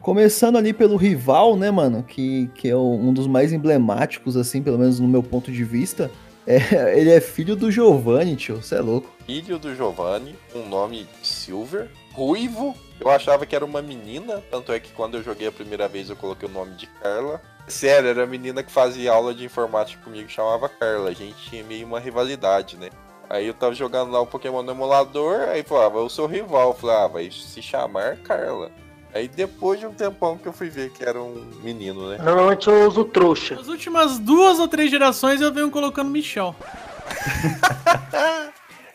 [0.00, 2.02] Começando ali pelo rival, né, mano?
[2.02, 6.10] Que, que é um dos mais emblemáticos, assim, pelo menos no meu ponto de vista.
[6.46, 6.58] É,
[6.98, 8.62] ele é filho do Giovanni, tio.
[8.62, 9.10] Você é louco.
[9.26, 12.74] Filho do Giovanni, um nome Silver, ruivo.
[12.98, 16.08] Eu achava que era uma menina, tanto é que quando eu joguei a primeira vez
[16.10, 17.40] eu coloquei o nome de Carla.
[17.68, 21.10] Sério, era a menina que fazia aula de informática comigo, chamava Carla.
[21.10, 22.88] A gente tinha meio uma rivalidade, né?
[23.28, 26.70] Aí eu tava jogando lá o Pokémon no emulador, aí falava, eu sou rival.
[26.70, 28.72] Eu falei, ah, vai se chamar Carla.
[29.12, 32.18] Aí depois de um tempão que eu fui ver que era um menino, né?
[32.18, 33.58] Normalmente eu uso trouxa.
[33.60, 36.54] As últimas duas ou três gerações eu venho colocando Michel.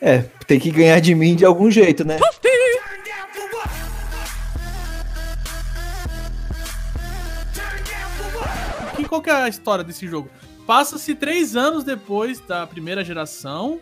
[0.02, 2.20] É, tem que ganhar de mim de algum jeito, né?
[8.96, 10.30] Que, qual que é a história desse jogo?
[10.68, 13.80] Passa-se três anos depois da primeira geração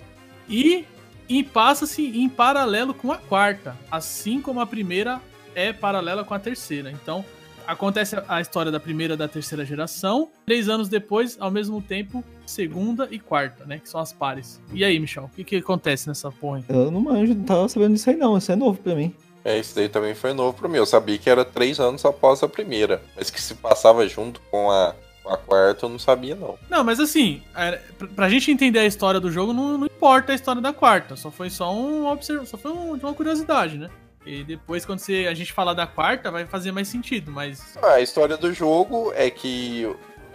[0.48, 0.86] e,
[1.28, 5.20] e passa-se em paralelo com a quarta, assim como a primeira
[5.56, 6.92] é paralela com a terceira.
[6.92, 7.24] Então,
[7.66, 12.24] acontece a- história da primeira e da terceira geração, três anos depois, ao mesmo tempo,
[12.46, 13.80] segunda e quarta, né?
[13.80, 14.60] Que são as pares.
[14.74, 16.58] E aí, Michel, o que, que acontece nessa porra?
[16.58, 16.64] aí?
[16.68, 18.38] Eu não manjo, não tava sabendo disso aí não.
[18.38, 19.14] Isso é novo pra mim.
[19.46, 20.78] É, isso daí também foi novo pra mim.
[20.78, 23.02] Eu sabia que era três anos após a primeira.
[23.16, 26.58] Mas que se passava junto com a, com a quarta, eu não sabia, não.
[26.70, 30.32] Não, mas assim, é, pra, pra gente entender a história do jogo, não, não importa
[30.32, 31.18] a história da quarta.
[31.18, 32.46] Só foi só um observ...
[32.46, 33.90] só foi um- uma curiosidade, né?
[34.26, 37.78] E depois, quando você, a gente falar da quarta, vai fazer mais sentido, mas.
[37.82, 39.86] A história do jogo é que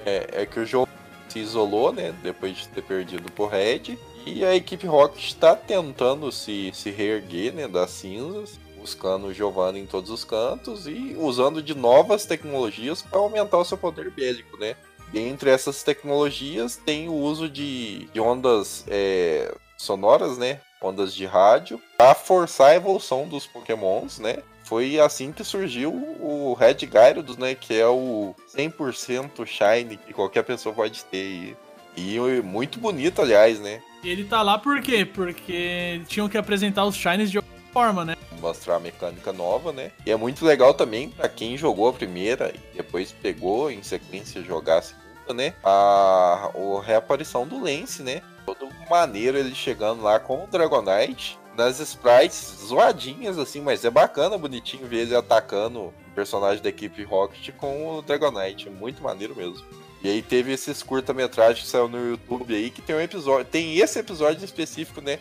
[0.04, 0.88] é, é que o jogo
[1.28, 2.14] se isolou, né?
[2.22, 3.98] Depois de ter perdido pro Red.
[4.26, 7.68] E a equipe Rocket está tentando se, se reerguer, né?
[7.68, 8.58] Das cinzas.
[8.78, 13.64] Buscando o Giovanni em todos os cantos e usando de novas tecnologias para aumentar o
[13.64, 14.76] seu poder bélico, né?
[15.12, 20.60] Entre essas tecnologias tem o uso de, de ondas é, sonoras, né?
[20.80, 24.38] Ondas de rádio, para forçar a evolução dos Pokémons, né?
[24.68, 27.54] Foi assim que surgiu o Red Gyarados, né?
[27.54, 31.56] Que é o 100% Shine que qualquer pessoa pode ter.
[31.96, 33.80] E, e muito bonito, aliás, né?
[34.04, 35.04] Ele tá lá por quê?
[35.04, 38.14] Porque tinham que apresentar os Shines de alguma forma, né?
[38.40, 39.90] Mostrar a mecânica nova, né?
[40.06, 44.42] E é muito legal também pra quem jogou a primeira e depois pegou em sequência
[44.42, 45.54] jogar a segunda, né?
[45.64, 48.20] A, a reaparição do Lance, né?
[48.54, 51.38] Todo maneiro ele chegando lá com o Dragonite.
[51.56, 57.02] Nas sprites zoadinhas, assim, mas é bacana, bonitinho ver ele atacando o personagem da equipe
[57.02, 58.70] Rocket com o Dragonite.
[58.70, 59.64] Muito maneiro mesmo.
[60.00, 63.44] E aí teve esses curta-metragens que saiu no YouTube aí, que tem um episódio.
[63.44, 65.18] Tem esse episódio específico, né?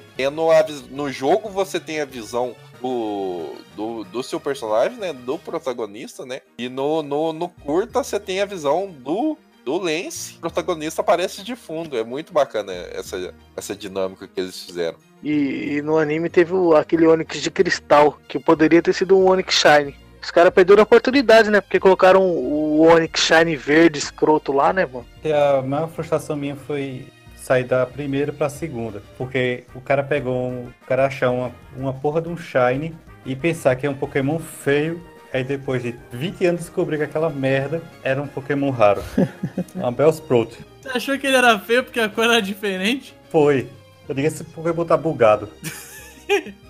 [0.56, 5.12] A vis- no jogo você tem a visão do, do, do seu personagem, né?
[5.12, 6.42] Do protagonista, né?
[6.60, 9.36] E no, no, no curta você tem a visão do,
[9.68, 10.36] do Lance.
[10.38, 11.98] O protagonista aparece de fundo.
[11.98, 14.98] É muito bacana essa, essa dinâmica que eles fizeram.
[15.22, 19.28] E, e no anime teve o- aquele Onix de cristal, que poderia ter sido um
[19.30, 19.94] Onix Shine.
[20.24, 21.60] Os caras perderam a oportunidade, né?
[21.60, 25.06] Porque colocaram o Onix Shine verde escroto lá, né, mano?
[25.24, 29.04] E a maior frustração minha foi sair da primeira pra segunda.
[29.18, 30.68] Porque o cara pegou um.
[30.82, 34.40] O cara achar uma, uma porra de um Shine e pensar que é um Pokémon
[34.40, 35.02] feio.
[35.34, 39.04] Aí depois de 20 anos descobrir que aquela merda era um Pokémon raro.
[39.76, 40.58] uma Bellsprout.
[40.82, 43.14] Você achou que ele era feio porque a cor era diferente?
[43.30, 43.68] Foi.
[44.08, 45.50] Eu digo, esse Pokémon tá bugado.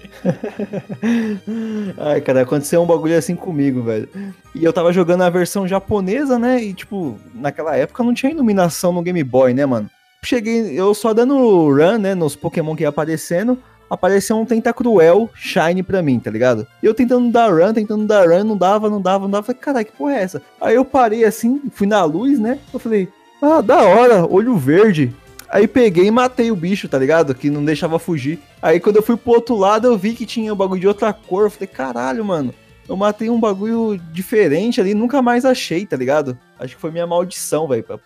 [1.97, 4.09] Ai, cara, aconteceu um bagulho assim comigo, velho.
[4.55, 6.61] E eu tava jogando a versão japonesa, né?
[6.61, 9.89] E, tipo, naquela época não tinha iluminação no Game Boy, né, mano?
[10.23, 13.57] Cheguei, eu só dando run, né, nos Pokémon que ia aparecendo,
[13.89, 16.67] apareceu um Tentacruel Shine pra mim, tá ligado?
[16.81, 19.45] E eu tentando dar run, tentando dar run, não dava, não dava, não dava.
[19.45, 20.41] Falei, caralho, que porra é essa?
[20.59, 22.59] Aí eu parei assim, fui na luz, né?
[22.73, 23.07] Eu falei,
[23.41, 25.13] ah, da hora, olho verde.
[25.49, 27.33] Aí peguei e matei o bicho, tá ligado?
[27.33, 28.39] Que não deixava fugir.
[28.61, 31.13] Aí quando eu fui pro outro lado, eu vi que tinha um bagulho de outra
[31.13, 31.45] cor.
[31.45, 32.53] Eu falei, caralho, mano.
[32.87, 36.37] Eu matei um bagulho diferente ali, nunca mais achei, tá ligado?
[36.57, 37.85] Acho que foi minha maldição, velho.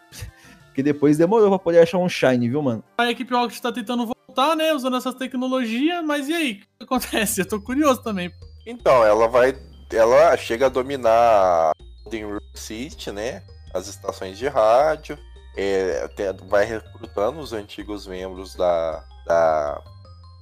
[0.67, 2.83] Porque depois demorou pra poder achar um Shine, viu, mano?
[2.97, 4.73] A equipe Rocket tá tentando voltar, né?
[4.73, 6.51] Usando essas tecnologias, mas e aí?
[6.75, 7.41] O que acontece?
[7.41, 8.31] Eu tô curioso também.
[8.65, 9.57] Então, ela vai.
[9.91, 11.71] Ela chega a dominar
[12.03, 13.43] Golden Rule City, né?
[13.73, 15.17] As estações de rádio.
[15.57, 19.81] é, te- vai recrutando os antigos membros da, da,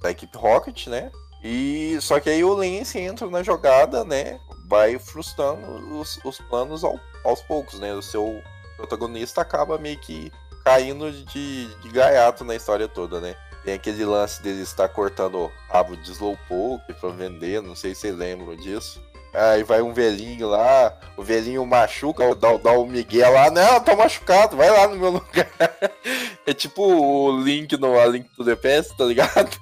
[0.02, 1.10] da equipe Rocket, né?
[1.42, 4.38] E só que aí o Lance entra na jogada, né?
[4.68, 7.92] Vai frustrando os, os planos ao- aos poucos, né?
[7.92, 8.40] O seu
[8.76, 10.30] protagonista acaba meio que
[10.64, 13.34] caindo de, de gaiato na história toda, né?
[13.70, 18.16] Tem aquele lance dele estar cortando rabo de Slowpoke pra vender, não sei se vocês
[18.16, 19.00] lembram disso.
[19.32, 23.94] Aí vai um velhinho lá, o velhinho machuca, dá, dá o Miguel lá, não, tá
[23.94, 25.48] machucado, vai lá no meu lugar.
[26.44, 29.56] É tipo o Link no A Link to the Past, tá ligado?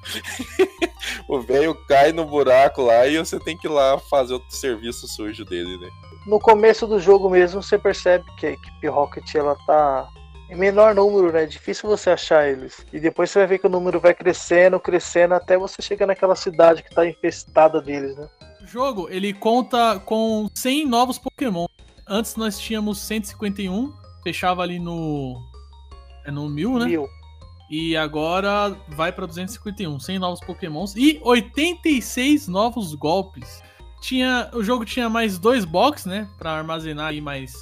[1.29, 5.07] o velho cai no buraco lá e você tem que ir lá fazer o serviço
[5.07, 5.91] sujo dele, né?
[6.27, 10.09] No começo do jogo mesmo, você percebe que a equipe Rocket ela tá
[10.55, 11.43] menor número, né?
[11.43, 12.85] É difícil você achar eles.
[12.93, 16.35] E depois você vai ver que o número vai crescendo, crescendo, até você chegar naquela
[16.35, 18.29] cidade que tá infestada deles, né?
[18.63, 21.67] O jogo, ele conta com 100 novos Pokémon.
[22.07, 23.93] Antes nós tínhamos 151,
[24.23, 25.37] fechava ali no...
[26.25, 26.85] É no 1000, né?
[26.87, 27.09] Mil.
[27.71, 33.63] E agora vai pra 251, 100 novos Pokémons e 86 novos golpes.
[34.01, 37.53] Tinha, o jogo tinha mais dois box, né, Pra armazenar aí mais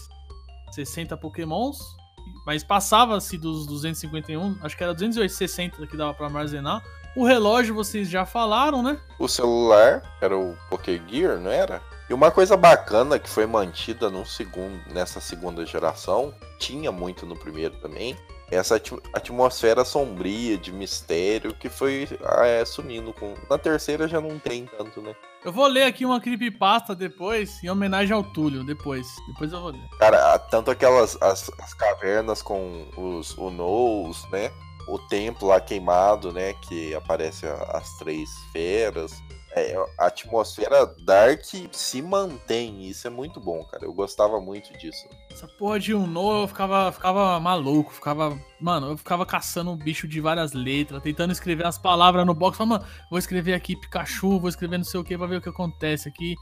[0.71, 1.96] 60 Pokémons,
[2.45, 6.83] mas passava-se dos 251, acho que era 260 que dava pra armazenar.
[7.17, 8.99] O relógio vocês já falaram, né?
[9.19, 11.83] O celular era o Pokégear, não era?
[12.09, 17.75] E uma coisa bacana que foi mantida segundo, nessa segunda geração, tinha muito no primeiro
[17.79, 18.17] também,
[18.51, 18.81] essa
[19.13, 23.35] atmosfera sombria de mistério que foi ah, é, sumindo com.
[23.51, 25.15] Na terceira já não tem tanto, né?
[25.45, 29.07] Eu vou ler aqui uma creepypasta depois, em homenagem ao Túlio, depois.
[29.29, 29.89] Depois eu vou ler.
[29.99, 34.53] Cara, tanto aquelas as, as cavernas com os Unos, né?
[34.89, 36.53] O templo lá queimado, né?
[36.55, 39.23] Que aparece as três feras.
[39.57, 41.43] É, a atmosfera dark
[41.73, 42.87] se mantém.
[42.87, 43.87] Isso é muito bom, cara.
[43.87, 45.09] Eu gostava muito disso.
[45.33, 48.39] Essa porra de Uno, eu ficava, ficava maluco, ficava.
[48.61, 52.59] Mano, eu ficava caçando um bicho de várias letras, tentando escrever as palavras no box.
[52.59, 55.41] Falando, mano, vou escrever aqui Pikachu, vou escrever não sei o que pra ver o
[55.41, 56.35] que acontece aqui.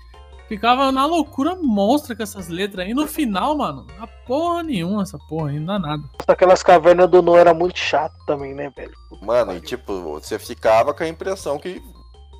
[0.48, 2.88] Ficava na loucura monstra com essas letras.
[2.88, 6.02] E no final, mano, a porra nenhuma essa porra aí, não dá nada.
[6.26, 8.92] Aquelas cavernas do No era muito chato também, né, velho?
[9.22, 11.80] Mano, e tipo, você ficava com a impressão que,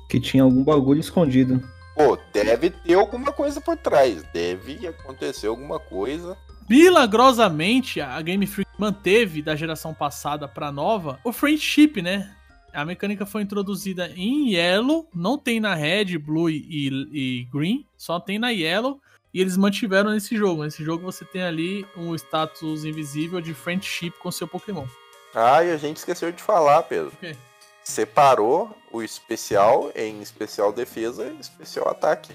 [0.09, 1.61] Que tinha algum bagulho escondido.
[1.95, 4.23] pô, deve ter alguma coisa por trás.
[4.33, 6.37] Deve acontecer alguma coisa.
[6.69, 12.35] Milagrosamente, a Game Freak manteve da geração passada pra nova o friendship, né?
[12.73, 18.19] A mecânica foi introduzida em Yellow, não tem na Red, Blue e, e Green, só
[18.19, 18.99] tem na Yellow.
[19.33, 20.63] E eles mantiveram nesse jogo.
[20.63, 24.85] Nesse jogo você tem ali um status invisível de friendship com seu Pokémon.
[25.33, 27.11] Ah, e a gente esqueceu de falar, Pedro.
[27.13, 27.35] O quê?
[27.83, 32.31] Separou o especial em especial defesa e especial ataque.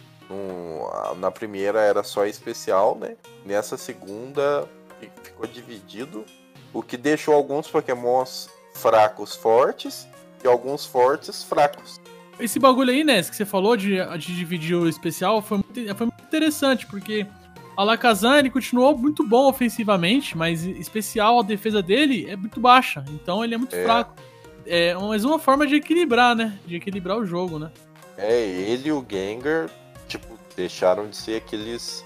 [0.93, 3.17] A- na primeira era só especial, né?
[3.45, 4.69] Nessa segunda
[5.01, 6.25] fi- ficou dividido,
[6.73, 10.07] o que deixou alguns pokémons fracos fortes
[10.45, 12.01] e alguns fortes fracos.
[12.39, 16.07] Esse bagulho aí, Ness, que você falou de, de dividir o especial foi muito, foi
[16.07, 17.27] muito interessante, porque
[17.77, 23.05] o Alakazam ele continuou muito bom ofensivamente, mas especial a defesa dele é muito baixa,
[23.11, 23.83] então ele é muito É.
[23.85, 24.15] fraco.
[24.67, 26.59] É mais uma forma de equilibrar, né?
[26.67, 27.71] De equilibrar o jogo, né?
[28.17, 29.71] É, ele e o Gengar,
[30.07, 32.05] tipo, deixaram de ser aqueles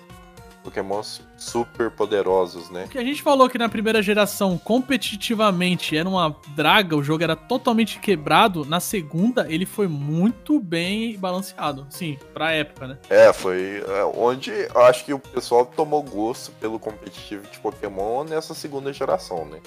[0.64, 2.84] pokémons super poderosos, né?
[2.86, 7.22] O que a gente falou que na primeira geração, competitivamente, era uma draga, o jogo
[7.22, 12.98] era totalmente quebrado, na segunda ele foi muito bem balanceado, sim, pra época, né?
[13.10, 18.24] É, foi é, onde eu acho que o pessoal tomou gosto pelo competitivo de Pokémon
[18.24, 19.60] nessa segunda geração, né?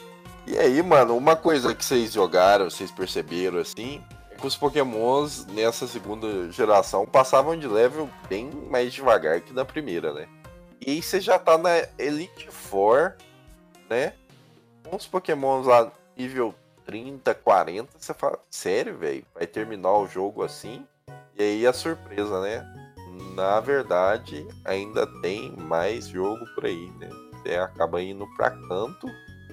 [0.47, 5.45] E aí, mano, uma coisa que vocês jogaram, vocês perceberam assim, é que os Pokémons
[5.47, 10.25] nessa segunda geração passavam de level bem mais devagar que na primeira, né?
[10.79, 13.15] E aí você já tá na Elite Four,
[13.89, 14.13] né?
[14.89, 19.25] Os Pokémons lá nível 30, 40, você fala, sério, velho?
[19.35, 20.87] Vai terminar o jogo assim?
[21.37, 22.65] E aí a surpresa, né?
[23.35, 27.09] Na verdade, ainda tem mais jogo por aí, né?
[27.33, 29.07] Você acaba indo pra canto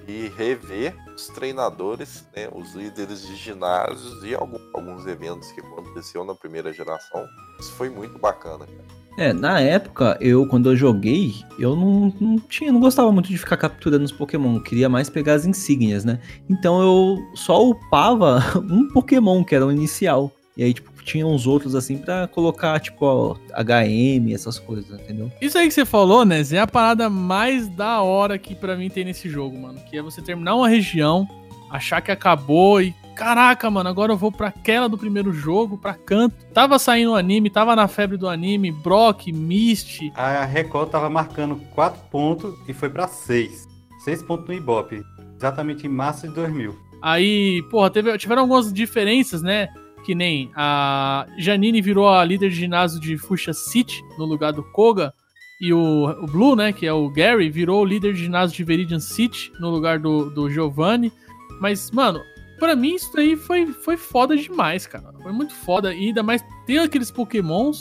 [0.07, 2.47] e rever os treinadores, né?
[2.53, 7.25] Os líderes de ginásios e algum- alguns eventos que aconteceu na primeira geração.
[7.59, 9.05] Isso foi muito bacana, cara.
[9.17, 13.37] É, na época, eu, quando eu joguei, eu não, não tinha, não gostava muito de
[13.37, 16.19] ficar capturando os Pokémon, queria mais pegar as insígnias, né?
[16.49, 18.39] Então eu só upava
[18.69, 20.31] um Pokémon, que era o inicial.
[20.57, 25.31] E aí, tipo, tinha uns outros assim pra colocar, tipo, ó, HM, essas coisas, entendeu?
[25.39, 28.89] Isso aí que você falou, né, é a parada mais da hora que pra mim
[28.89, 29.79] tem nesse jogo, mano.
[29.89, 31.27] Que é você terminar uma região,
[31.69, 32.93] achar que acabou e.
[33.15, 36.35] Caraca, mano, agora eu vou pra aquela do primeiro jogo, pra canto.
[36.53, 40.11] Tava saindo o anime, tava na febre do anime, Brock, Misty.
[40.13, 43.69] A Record tava marcando 4 pontos e foi pra 6.
[44.03, 45.01] 6 pontos no Ibope.
[45.37, 46.75] Exatamente em março de 2000.
[47.01, 49.69] Aí, porra, teve, tiveram algumas diferenças, né?
[50.05, 54.63] Que nem a Janine virou a líder de ginásio de Fuchsia City no lugar do
[54.63, 55.13] Koga.
[55.59, 58.63] E o, o Blue, né, que é o Gary, virou o líder de ginásio de
[58.63, 61.11] Viridian City no lugar do, do Giovanni.
[61.59, 62.21] Mas, mano,
[62.59, 65.11] pra mim isso aí foi, foi foda demais, cara.
[65.23, 65.93] Foi muito foda.
[65.93, 67.79] E ainda mais tem aqueles pokémons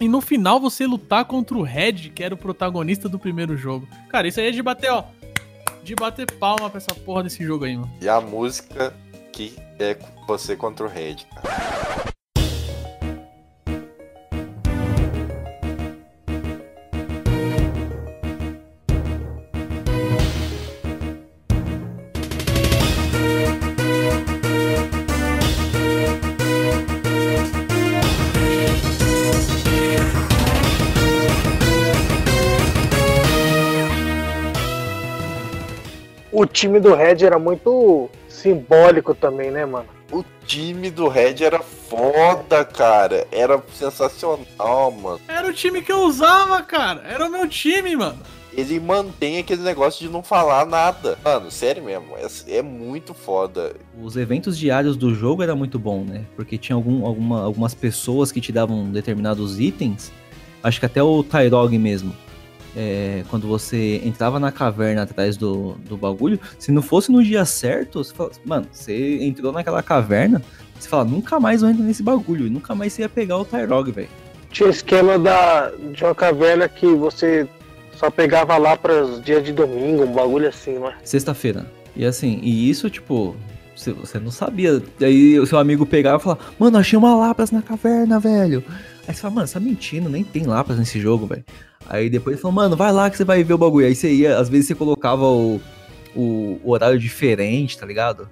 [0.00, 3.86] e no final você lutar contra o Red, que era o protagonista do primeiro jogo.
[4.08, 5.04] Cara, isso aí é de bater, ó.
[5.84, 7.92] De bater palma pra essa porra desse jogo aí, mano.
[8.00, 8.94] E a música
[9.30, 9.94] que é
[10.30, 11.16] você contra o Red.
[36.32, 38.08] O time do Red era muito
[38.40, 39.86] simbólico também, né, mano?
[40.12, 43.26] O time do Red era foda, cara.
[43.30, 45.20] Era sensacional, mano.
[45.28, 47.02] Era o time que eu usava, cara.
[47.08, 48.18] Era o meu time, mano.
[48.52, 51.16] Ele mantém aquele negócio de não falar nada.
[51.24, 52.06] Mano, sério mesmo.
[52.16, 53.76] É, é muito foda.
[54.02, 56.24] Os eventos diários do jogo era muito bom, né?
[56.34, 60.10] Porque tinha algum, alguma- algumas pessoas que te davam determinados itens.
[60.62, 62.12] Acho que até o Tyrog mesmo.
[62.76, 67.44] É, quando você entrava na caverna atrás do, do bagulho, se não fosse no dia
[67.44, 70.40] certo, você fala, mano, você entrou naquela caverna,
[70.78, 73.90] você fala, nunca mais eu entro nesse bagulho, nunca mais você ia pegar o Tyrog,
[73.90, 74.08] velho.
[74.50, 77.48] Tinha esquema da, de uma caverna que você
[77.96, 80.94] só pegava lá para os dias de domingo, um bagulho assim, né?
[81.04, 81.66] Sexta-feira.
[81.94, 83.36] E assim, e isso, tipo,
[83.76, 84.82] você, não sabia.
[84.98, 88.62] Daí o seu amigo pegava e falava, mano, achei uma Lapras na caverna, velho.
[89.10, 91.44] Aí você fala, mano, você tá mentindo, nem tem Lapras nesse jogo, velho.
[91.88, 93.84] Aí depois ele falou, mano, vai lá que você vai ver o bagulho.
[93.84, 95.60] Aí você ia, às vezes você colocava o,
[96.14, 98.30] o, o horário diferente, tá ligado?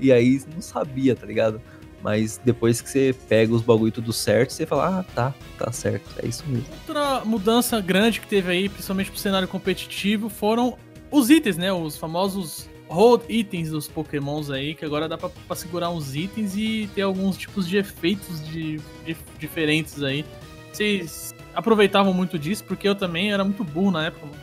[0.00, 1.60] E aí não sabia, tá ligado?
[2.00, 6.08] Mas depois que você pega os bagulho tudo certo, você fala, ah, tá, tá certo,
[6.22, 6.66] é isso mesmo.
[6.86, 10.78] Outra mudança grande que teve aí, principalmente pro cenário competitivo, foram
[11.10, 11.72] os itens, né?
[11.72, 16.56] Os famosos hold itens dos pokémons aí, que agora dá pra, pra segurar uns itens
[16.56, 20.24] e ter alguns tipos de efeitos de, de- diferentes aí.
[20.72, 24.38] Vocês aproveitavam muito disso, porque eu também era muito burro na época, mano.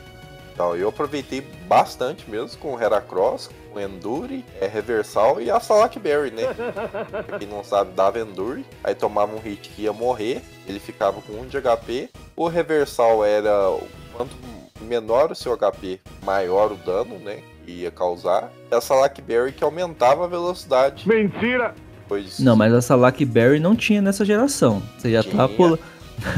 [0.54, 5.60] Então, eu aproveitei bastante mesmo com o Heracross, com o Endure, é, Reversal e a
[5.60, 6.44] Salakberry, né?
[7.26, 11.22] pra quem não sabe, dava Endure, aí tomava um hit que ia morrer, ele ficava
[11.22, 12.10] com 1 de HP.
[12.36, 14.36] O Reversal era o quanto
[14.82, 17.42] menor o seu HP, maior o dano, né?
[17.72, 18.52] Que ia causar.
[18.72, 21.08] E a Salakberry que aumentava a velocidade.
[21.08, 21.74] Mentira!
[22.08, 24.82] Pois Não, mas essa Luckberry não tinha nessa geração.
[24.98, 25.48] Você já tá Tinha.
[25.50, 25.80] pulando.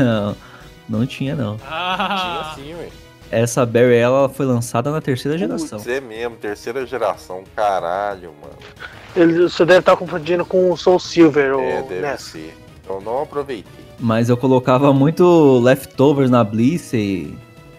[0.88, 1.58] Não, não tinha não.
[1.58, 2.88] tinha Ah, sim, ué.
[3.32, 5.82] Essa Berry ela foi lançada na terceira geração.
[5.86, 8.54] É mesmo, terceira geração, caralho, mano.
[9.16, 12.22] Ele, você deve estar confundindo com o Soul Silver, É, ou deve Ness.
[12.22, 12.56] ser.
[12.88, 13.72] Eu não aproveitei.
[14.00, 17.34] Mas eu colocava muito leftovers na Bliss e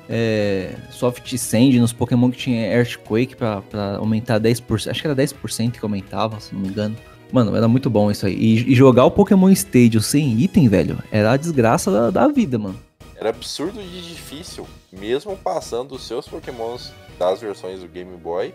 [0.09, 4.90] é, Soft Sand nos Pokémon que tinha Earthquake pra, pra aumentar 10%.
[4.90, 6.96] Acho que era 10% que aumentava, se não me engano.
[7.32, 8.34] Mano, era muito bom isso aí.
[8.34, 12.59] E, e jogar o Pokémon Stadium sem item, velho, era a desgraça da, da vida,
[12.59, 12.78] mano.
[13.16, 18.52] Era absurdo de difícil, mesmo passando os seus pokémons das versões do Game Boy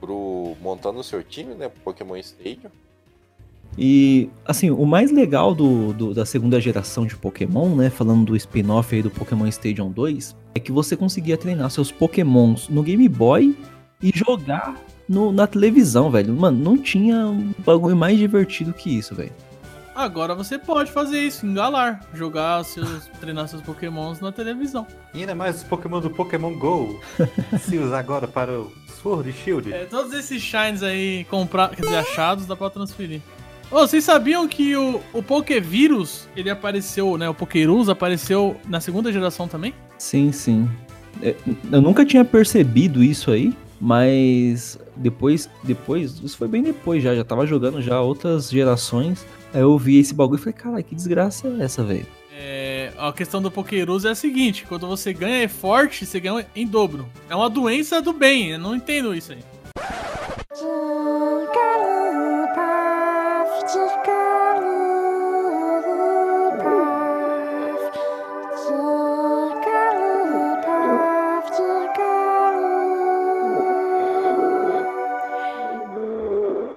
[0.00, 2.70] pro montando o seu time, né, pro Pokémon Stadium.
[3.78, 7.88] E, assim, o mais legal do, do- da segunda geração de Pokémon, né?
[7.88, 12.68] Falando do spin-off aí do Pokémon Stadium 2, é que você conseguia treinar seus Pokémons
[12.68, 13.56] no Game Boy
[14.02, 14.76] e jogar
[15.08, 16.32] no- na televisão, velho.
[16.34, 19.32] Mano, não tinha um bagulho mais divertido que isso, velho.
[19.94, 24.86] agora você pode fazer isso, engalar, jogar seus, treinar seus pokémons na televisão.
[25.12, 26.98] E ainda mais os Pokémon do Pokémon GO.
[27.60, 28.72] se usa agora para o
[29.02, 29.72] Sword e Shield.
[29.72, 33.20] É, todos esses shines aí comprados, quer dizer, achados, dá pra transferir.
[33.70, 37.28] Ô, vocês sabiam que o, o Pokevírus, ele apareceu, né?
[37.28, 39.72] O Pokerus apareceu na segunda geração também?
[39.96, 40.68] Sim, sim.
[41.22, 41.36] É,
[41.70, 47.22] Eu nunca tinha percebido isso aí, mas depois, depois, isso foi bem depois já, já
[47.22, 49.24] tava jogando já outras gerações.
[49.54, 52.06] Aí eu vi esse bagulho e falei, caralho, que desgraça é essa, velho?
[52.36, 56.44] É, a questão do Pokerus é a seguinte: quando você ganha é forte, você ganha
[56.56, 57.06] em dobro.
[57.28, 59.38] É uma doença do bem, eu não entendo isso aí.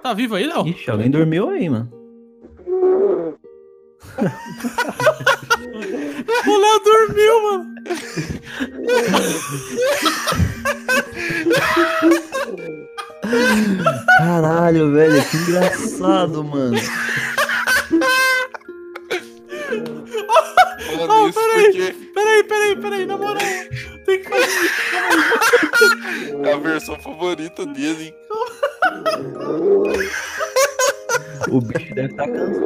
[0.04, 0.68] Tá vivo aí, Léo?
[0.68, 1.90] Ixi, alguém dormiu aí, mano.
[6.46, 7.74] O Léo dormiu, mano.
[14.18, 16.72] Caralho, velho, que engraçado, mano.
[16.72, 16.76] Mano,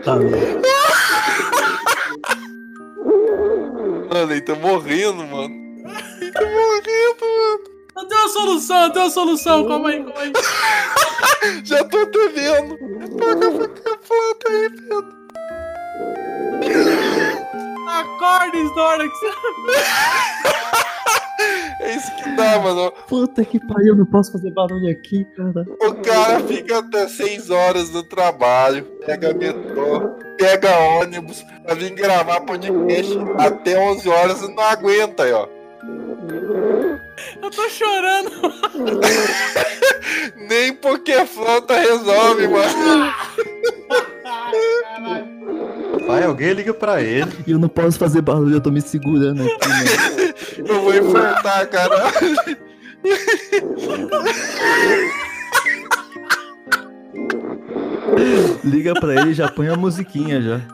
[0.03, 0.25] Cansado.
[4.11, 5.55] Mano, ele tá morrendo, mano.
[6.21, 7.79] Ele tá morrendo, mano.
[7.97, 9.67] Eu tenho uma solução, eu tenho uma solução.
[9.67, 10.33] Calma aí, calma aí.
[11.65, 12.79] Já tô até vendo.
[13.19, 15.19] Paga pra planta aí, Pedro.
[17.89, 19.13] Acorda, Snorlax.
[22.39, 22.93] Dá, mano.
[23.09, 25.67] Puta que pariu, não posso fazer barulho aqui, cara.
[25.83, 32.41] O cara fica até 6 horas no trabalho, pega metrô, pega ônibus, pra vir gravar
[32.43, 35.49] podcast até 11 horas e não aguenta aí, ó.
[37.43, 38.31] Eu tô chorando.
[40.49, 43.13] Nem Pokéflauta resolve, mano.
[46.07, 47.33] Vai, alguém liga pra ele.
[47.47, 49.89] E eu não posso fazer barulho, eu tô me segurando aqui, mano.
[50.59, 52.13] Eu vou infartar, cara.
[58.65, 60.61] Liga pra ele e já põe a musiquinha já.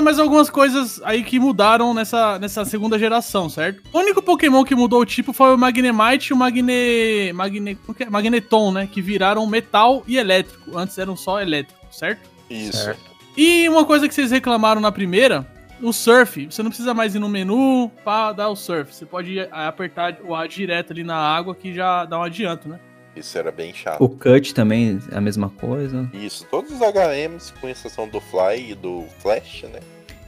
[0.00, 3.82] falar mais algumas coisas aí que mudaram nessa, nessa segunda geração, certo?
[3.92, 7.32] O único Pokémon que mudou o tipo foi o Magnemite e o Magne...
[7.32, 7.74] Magne...
[7.76, 8.10] como que é?
[8.10, 8.88] Magneton, né?
[8.90, 10.76] Que viraram metal e elétrico.
[10.76, 12.28] Antes eram só elétrico, certo?
[12.48, 12.90] Isso.
[13.36, 15.46] E uma coisa que vocês reclamaram na primeira,
[15.80, 16.46] o surf.
[16.50, 18.94] Você não precisa mais ir no menu pra dar o surf.
[18.94, 22.80] Você pode apertar o A direto ali na água que já dá um adianto, né?
[23.14, 24.02] Isso era bem chato.
[24.02, 26.08] O cut também é a mesma coisa.
[26.12, 29.80] Isso, todos os HMs, com exceção do Fly e do Flash, né?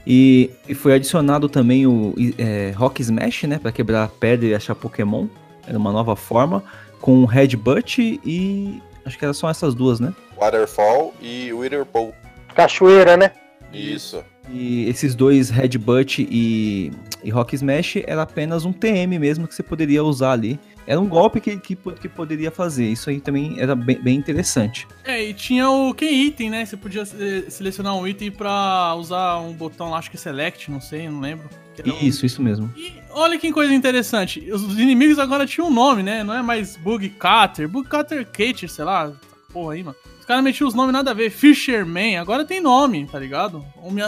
[0.06, 3.58] E, e foi adicionado também o é, Rock Smash, né?
[3.58, 5.26] Pra quebrar a pedra e achar Pokémon.
[5.66, 6.62] Era uma nova forma.
[7.00, 8.82] Com Headbutt e.
[9.04, 10.12] Acho que era só essas duas, né?
[10.36, 12.12] Waterfall e Witherpool.
[12.54, 13.32] Cachoeira, né?
[13.72, 14.22] Isso.
[14.50, 19.62] E esses dois Headbutt e, e Rock Smash era apenas um TM mesmo que você
[19.62, 20.58] poderia usar ali.
[20.86, 22.86] Era um golpe que, que, que poderia fazer.
[22.86, 24.86] Isso aí também era bem, bem interessante.
[25.04, 26.64] É, e tinha o Ken Item, né?
[26.64, 30.80] Você podia eh, selecionar um item pra usar um botão lá, acho que Select, não
[30.80, 31.48] sei, não lembro.
[31.74, 32.70] Que um- Isso, isso mesmo.
[32.76, 34.50] E olha que coisa interessante.
[34.52, 36.22] Os os inimigos agora tinham um nome, né?
[36.22, 39.04] Não é mais Bug Cutter, Bug Cutter Catcher, sei lá.
[39.04, 39.16] essa
[39.52, 39.96] Porra aí, mano.
[40.20, 41.30] Os caras metiam os nomes nada a ver.
[41.30, 43.64] Fisherman, agora tem nome, tá ligado?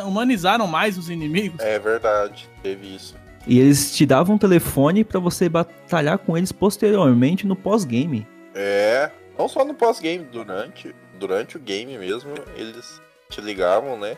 [0.06, 1.60] Humanizaram mais os inimigos.
[1.60, 3.14] É verdade, teve isso.
[3.46, 8.26] E eles te davam um telefone pra você batalhar com eles posteriormente no pós-game.
[8.54, 14.16] É, não só no pós-game, durante, durante o game mesmo, eles te ligavam, né?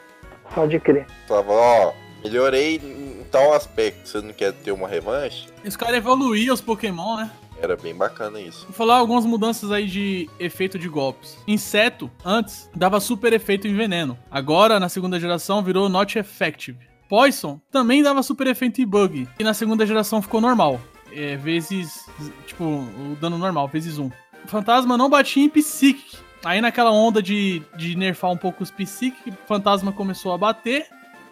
[0.55, 1.07] Pode crer.
[1.27, 5.49] Falavam, ó, melhorei em tal aspecto, você não quer ter uma revanche?
[5.65, 7.31] Os caras evoluíam os Pokémon, né?
[7.61, 8.65] Era bem bacana isso.
[8.65, 11.39] Vou falar algumas mudanças aí de efeito de golpes.
[11.49, 14.19] Inseto, antes, dava super efeito em veneno.
[14.31, 16.79] Agora, na segunda geração, virou not effective.
[17.09, 19.29] Poison também dava super efeito em bug.
[19.39, 20.81] E na segunda geração ficou normal.
[21.13, 22.07] É, vezes.
[22.47, 24.11] Tipo, o dano normal, vezes um.
[24.47, 26.19] Fantasma não batia em Psychic.
[26.45, 30.87] Aí naquela onda de, de nerfar um pouco os Psychic, fantasma começou a bater.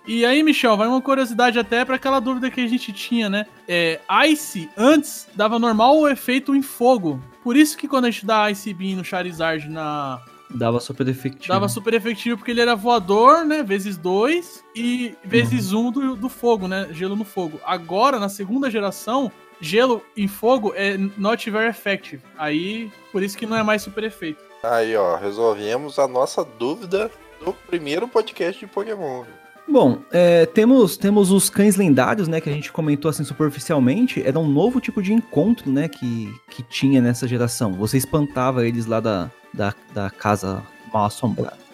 [0.06, 3.46] E aí, Michel, vai uma curiosidade até pra aquela dúvida que a gente tinha, né?
[3.66, 7.22] É, Ice antes dava normal o efeito em fogo.
[7.42, 10.20] Por isso que quando a gente dá Ice Beam no Charizard na,
[10.55, 11.52] Dava super efetivo.
[11.52, 13.62] Dava super efetivo porque ele era voador, né?
[13.62, 16.88] Vezes 2 e vezes 1 um do, do fogo, né?
[16.92, 17.61] Gelo no fogo.
[17.64, 22.22] Agora, na segunda geração, gelo em fogo é not very effective.
[22.38, 24.42] Aí, por isso que não é mais super efeito.
[24.62, 27.11] Aí, ó, resolvemos a nossa dúvida
[27.44, 29.24] do primeiro podcast de Pokémon.
[29.66, 34.22] Bom, é, temos, temos os cães lendários, né, que a gente comentou assim superficialmente.
[34.24, 37.72] Era um novo tipo de encontro, né, que, que tinha nessa geração.
[37.72, 40.62] Você espantava eles lá da, da, da casa
[40.92, 41.64] mal assombrada.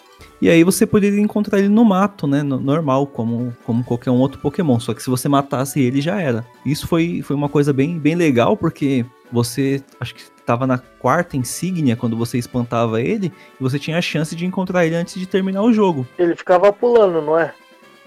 [0.41, 4.19] E aí você poderia encontrar ele no mato, né, no- normal, como, como qualquer um
[4.19, 4.79] outro Pokémon.
[4.81, 6.47] Só que se você matasse ele, já era.
[6.65, 11.37] Isso foi, foi uma coisa bem, bem legal, porque você, acho que estava na quarta
[11.37, 13.31] insígnia quando você espantava ele,
[13.61, 16.07] e você tinha a chance de encontrar ele antes de terminar o jogo.
[16.19, 17.53] Ele ficava pulando, não é?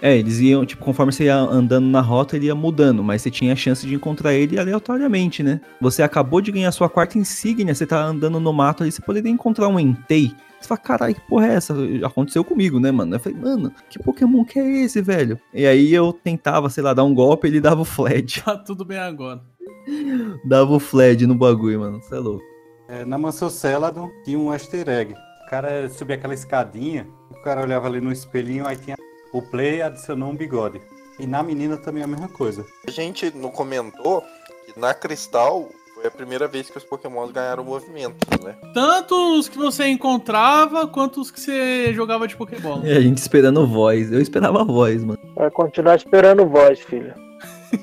[0.02, 3.30] É, eles iam, tipo, conforme você ia andando na rota, ele ia mudando, mas você
[3.30, 5.60] tinha a chance de encontrar ele aleatoriamente, né?
[5.80, 9.30] Você acabou de ganhar sua quarta insígnia, você tá andando no mato ali, você poderia
[9.30, 10.32] encontrar um Entei.
[10.60, 11.74] Você fala, caralho, que porra é essa?
[12.04, 13.14] Aconteceu comigo, né, mano?
[13.14, 15.38] Eu falei, mano, que Pokémon que é esse, velho?
[15.52, 18.42] E aí eu tentava, sei lá, dar um golpe, ele dava o Fled.
[18.42, 19.42] Tá tudo bem agora.
[20.44, 22.02] dava o Fled no bagulho, mano.
[22.02, 22.44] Você é louco.
[22.88, 25.14] É, na Mansão Celadon tinha um easter egg.
[25.46, 28.96] O cara subia aquela escadinha, o cara olhava ali no espelhinho, aí tinha
[29.34, 30.80] o play adicionou um bigode.
[31.18, 32.64] E na menina também é a mesma coisa.
[32.86, 34.22] A gente não comentou
[34.64, 38.54] que na Cristal foi a primeira vez que os Pokémons ganharam movimento, né?
[38.72, 42.86] Tanto os que você encontrava, quanto os que você jogava de Pokébola.
[42.86, 44.12] E a gente esperando voz.
[44.12, 45.18] Eu esperava a voz, mano.
[45.34, 47.12] Vai continuar esperando voz, filho.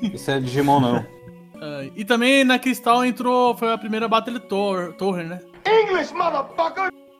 [0.02, 1.06] Isso é Digimon não.
[1.60, 5.38] Ah, e também na Cristal entrou, foi a primeira Battle Tor Torre, né?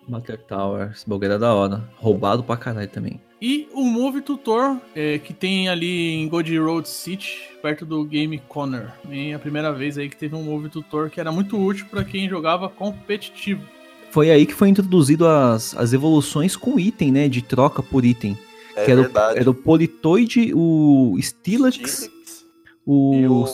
[0.09, 1.85] Master Tower, esse bagulho era da hora.
[1.97, 3.21] Roubado pra caralho também.
[3.45, 8.41] E o Move Tutor, é, que tem ali em Gold Road City, perto do Game
[8.47, 8.93] Corner.
[9.11, 12.05] E a primeira vez aí que teve um Move Tutor que era muito útil pra
[12.05, 13.61] quem jogava competitivo.
[14.13, 17.29] Foi aí que foi introduzido as, as evoluções com item, né?
[17.29, 18.39] De troca por item.
[18.77, 19.41] É que era, o, verdade.
[19.41, 22.47] era o Politoid, o Steelix, Steelix
[22.87, 23.45] o, e o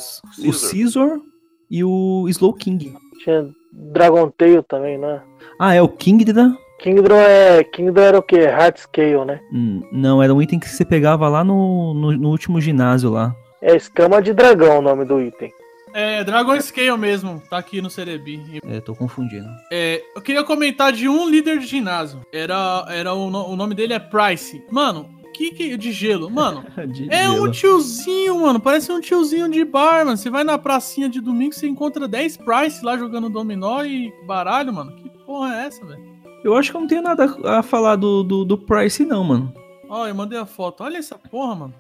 [0.51, 1.23] o
[1.71, 2.95] e o Slow King.
[3.25, 5.23] Tinha Dragon Tail também, né?
[5.59, 6.55] Ah, é o Kingdra?
[6.79, 7.65] Kingdom é.
[7.65, 8.47] Kingdom era o quê?
[8.47, 9.41] Hard Scale, né?
[9.53, 13.35] Hum, não, era um item que você pegava lá no, no, no último ginásio lá.
[13.61, 15.51] É escama de dragão o nome do item.
[15.95, 18.61] É, Dragon Scale mesmo, tá aqui no Cerebi.
[18.65, 19.49] É, tô confundindo.
[19.73, 22.21] É, eu queria comentar de um líder de ginásio.
[22.33, 24.63] Era, era o, no- o nome dele é Price.
[24.71, 26.31] Mano, que que de gelo?
[26.31, 26.63] Mano,
[26.93, 27.51] De é um gelo.
[27.51, 28.61] tiozinho, mano.
[28.61, 30.17] Parece um tiozinho de bar, mano.
[30.17, 34.73] Você vai na pracinha de domingo, você encontra 10 Price lá jogando dominó e baralho,
[34.73, 34.93] mano.
[34.95, 36.08] Que porra é essa, velho?
[36.45, 39.53] Eu acho que eu não tenho nada a falar do, do, do Price, não, mano.
[39.89, 40.85] Ó, eu mandei a foto.
[40.85, 41.75] Olha essa porra, mano.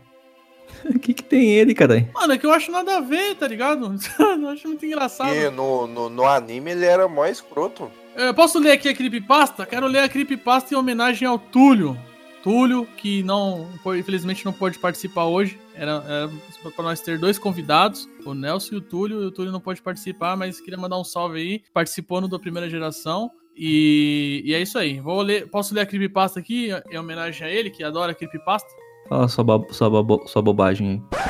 [0.84, 2.09] O que que tem ele, caralho?
[2.12, 3.94] Mano, é que eu acho nada a ver, tá ligado?
[4.18, 5.34] eu acho muito engraçado.
[5.34, 7.90] E no, no, no anime ele era mó escroto.
[8.14, 9.64] É, posso ler aqui a creepypasta?
[9.64, 11.96] Quero ler a creepypasta em homenagem ao Túlio.
[12.42, 15.59] Túlio, que não, infelizmente não pôde participar hoje.
[15.74, 16.30] Era, era
[16.74, 19.22] para nós ter dois convidados, o Nelson e o Túlio.
[19.22, 21.62] E o Túlio não pode participar, mas queria mandar um salve aí.
[21.72, 23.30] Participou no da primeira geração.
[23.59, 25.00] E, e é isso aí.
[25.00, 28.68] Vou ler, posso ler a creepypasta aqui em homenagem a ele, que adora creepypasta?
[29.09, 31.20] Fala sua, bo- sua, bo- sua bobagem aí.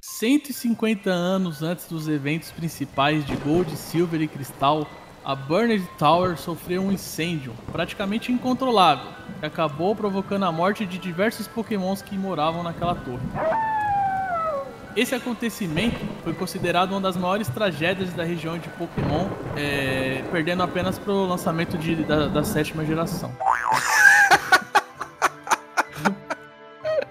[0.00, 4.86] 150 anos antes dos eventos principais de Gold, Silver e Cristal,
[5.24, 11.46] a Burned Tower sofreu um incêndio praticamente incontrolável, que acabou provocando a morte de diversos
[11.48, 13.26] pokémons que moravam naquela torre.
[14.96, 20.98] Esse acontecimento foi considerado uma das maiores tragédias da região de Pokémon, é, perdendo apenas
[20.98, 23.30] para o lançamento de- da, da sétima geração.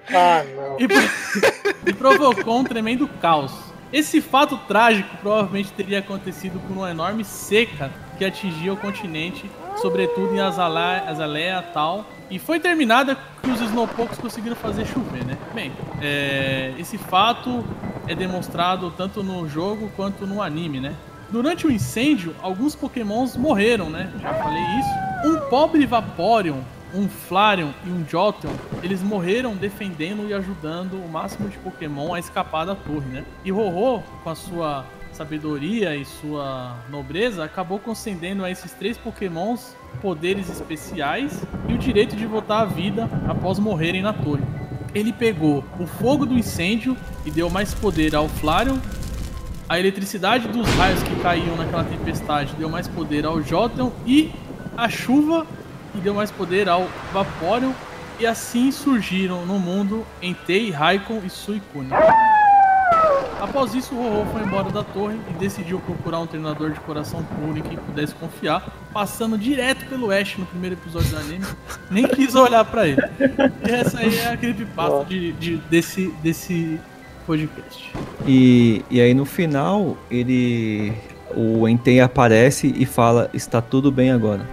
[0.09, 0.77] Ah, não.
[0.79, 0.87] e,
[1.89, 3.51] e provocou um tremendo caos.
[3.93, 10.35] Esse fato trágico provavelmente teria acontecido por uma enorme seca que atingia o continente, sobretudo
[10.35, 15.37] em Azalea, Azalea tal, e foi terminada que os Snowpokes conseguiram fazer chover, né?
[15.53, 15.71] Bem,
[16.01, 17.63] é, esse fato
[18.07, 20.95] é demonstrado tanto no jogo quanto no anime, né?
[21.29, 24.11] Durante o incêndio, alguns pokémons morreram, né?
[24.21, 25.27] Já falei isso.
[25.27, 26.61] Um pobre Vaporeon
[26.95, 32.19] um Flareon e um Jolteon, eles morreram defendendo e ajudando o máximo de Pokémon a
[32.19, 33.25] escapar da torre, né?
[33.43, 39.75] E Ho-Oh, com a sua sabedoria e sua nobreza, acabou concedendo a esses três Pokémons
[40.01, 44.43] poderes especiais e o direito de voltar à vida após morrerem na torre.
[44.93, 48.77] Ele pegou o fogo do incêndio e deu mais poder ao Flareon,
[49.67, 54.31] a eletricidade dos raios que caíam naquela tempestade deu mais poder ao Jotun e
[54.77, 55.47] a chuva
[55.95, 57.71] e deu mais poder ao Vaporeon
[58.19, 61.89] e assim surgiram no mundo Entei, Raikon e Suicune.
[63.45, 67.23] Após isso, o Ho-Oh foi embora da torre e decidiu procurar um treinador de coração
[67.23, 71.45] puro em quem pudesse confiar, passando direto pelo Ash no primeiro episódio do anime,
[71.91, 73.01] nem quis olhar pra ele.
[73.63, 76.79] E essa aí é a creepypasta de, de, desse, desse
[77.27, 77.93] podcast.
[78.27, 80.93] E, e aí no final, ele.
[81.35, 84.47] O Entei aparece e fala: Está tudo bem agora.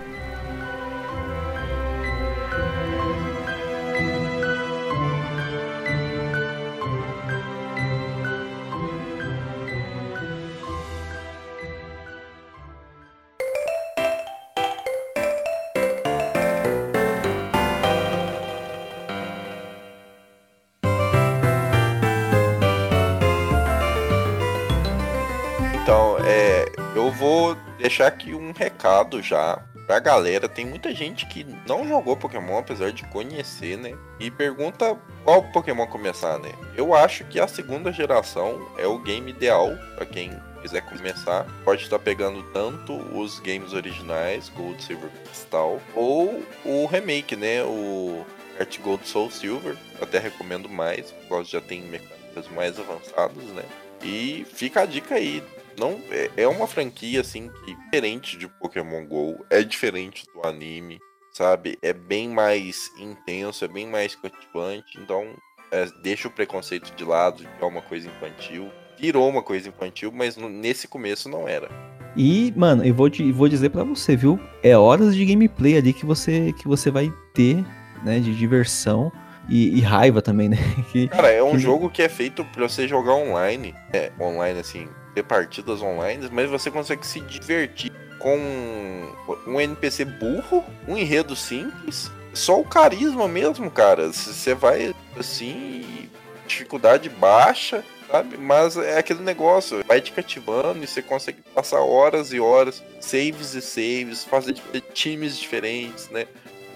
[28.93, 30.49] Recado já pra galera.
[30.49, 33.97] Tem muita gente que não jogou Pokémon, apesar de conhecer, né?
[34.21, 36.53] E pergunta qual Pokémon começar, né?
[36.77, 40.31] Eu acho que a segunda geração é o game ideal pra quem
[40.61, 41.47] quiser começar.
[41.65, 47.63] Pode estar pegando tanto os games originais, Gold, Silver, Crystal, ou o remake, né?
[47.65, 48.25] O
[48.59, 49.77] Heart Gold Soul Silver.
[50.01, 53.65] Até recomendo mais, porque já tem mecânicas mais avançadas, né?
[54.03, 55.43] E fica a dica aí.
[55.79, 60.99] Não, é, é uma franquia assim que diferente de Pokémon GO, é diferente do anime,
[61.33, 61.79] sabe?
[61.83, 64.99] É bem mais intenso, é bem mais cativante.
[65.01, 65.25] Então,
[65.71, 68.71] é, deixa o preconceito de lado, que é uma coisa infantil.
[68.99, 71.69] Virou uma coisa infantil, mas no- nesse começo não era.
[72.17, 74.39] E, mano, eu vou, te, vou dizer pra você, viu?
[74.63, 77.65] É horas de gameplay ali que você, que você vai ter,
[78.05, 78.21] né?
[78.21, 79.11] De diversão
[79.49, 80.59] e, e raiva também, né?
[80.93, 83.75] Que, Cara, é um que- jogo que é feito pra você jogar online.
[83.95, 88.39] É, online assim, ter partidas online, mas você consegue se divertir com
[89.47, 94.09] um NPC burro, um enredo simples, só o carisma mesmo, cara.
[94.13, 96.09] Você vai assim,
[96.47, 98.37] dificuldade baixa, sabe?
[98.37, 103.55] Mas é aquele negócio, vai te cativando e você consegue passar horas e horas, saves
[103.55, 104.55] e saves, fazer
[104.95, 106.27] times diferentes, né?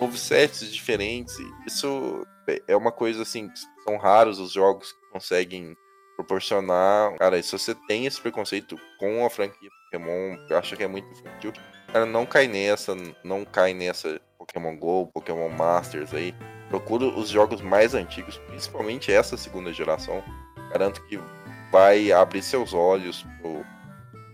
[0.00, 1.36] Movesets diferentes.
[1.66, 2.26] Isso
[2.68, 3.50] é- uma coisa assim,
[3.84, 5.76] são raros os jogos que conseguem
[6.16, 7.16] proporcionar.
[7.18, 11.52] Cara, se você tem esse preconceito com a franquia Pokémon, acha que é muito infantil,
[11.92, 16.34] cara, não cai nessa, não cai nessa Pokémon GO, Pokémon Masters aí.
[16.68, 20.22] Procura os jogos mais antigos, principalmente essa segunda geração.
[20.70, 21.20] Garanto que
[21.70, 23.64] vai abrir seus olhos pro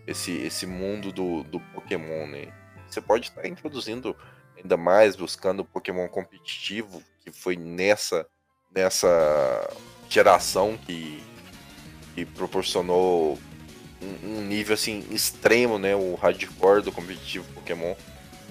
[0.07, 2.53] esse, esse mundo do, do Pokémon, né?
[2.89, 4.17] Você pode estar introduzindo
[4.57, 8.27] ainda mais, buscando Pokémon competitivo, que foi nessa,
[8.75, 9.69] nessa
[10.09, 11.23] geração que,
[12.15, 13.39] que proporcionou
[14.03, 15.95] um, um nível assim extremo, né?
[15.95, 17.95] O hardcore do competitivo Pokémon.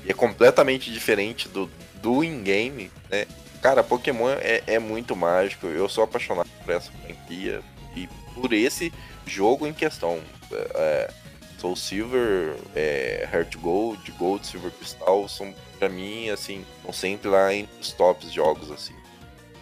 [0.05, 1.69] E é completamente diferente do,
[2.01, 3.25] do in-game, né?
[3.61, 5.67] Cara, Pokémon é, é muito mágico.
[5.67, 7.61] Eu sou apaixonado por essa franquia
[7.95, 8.91] e por esse
[9.25, 10.19] jogo em questão.
[10.51, 11.13] É,
[11.59, 17.53] Soul Silver, é, Heart Gold, Gold, Silver Crystal são pra mim assim, estão sempre lá
[17.53, 18.95] entre os tops jogos assim.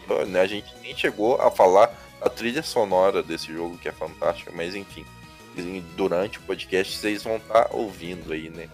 [0.04, 3.91] Então, né, A gente nem chegou a falar a trilha sonora desse jogo que é
[3.91, 5.05] fantástica, mas enfim,
[5.95, 8.67] durante o podcast vocês vão estar ouvindo aí, né?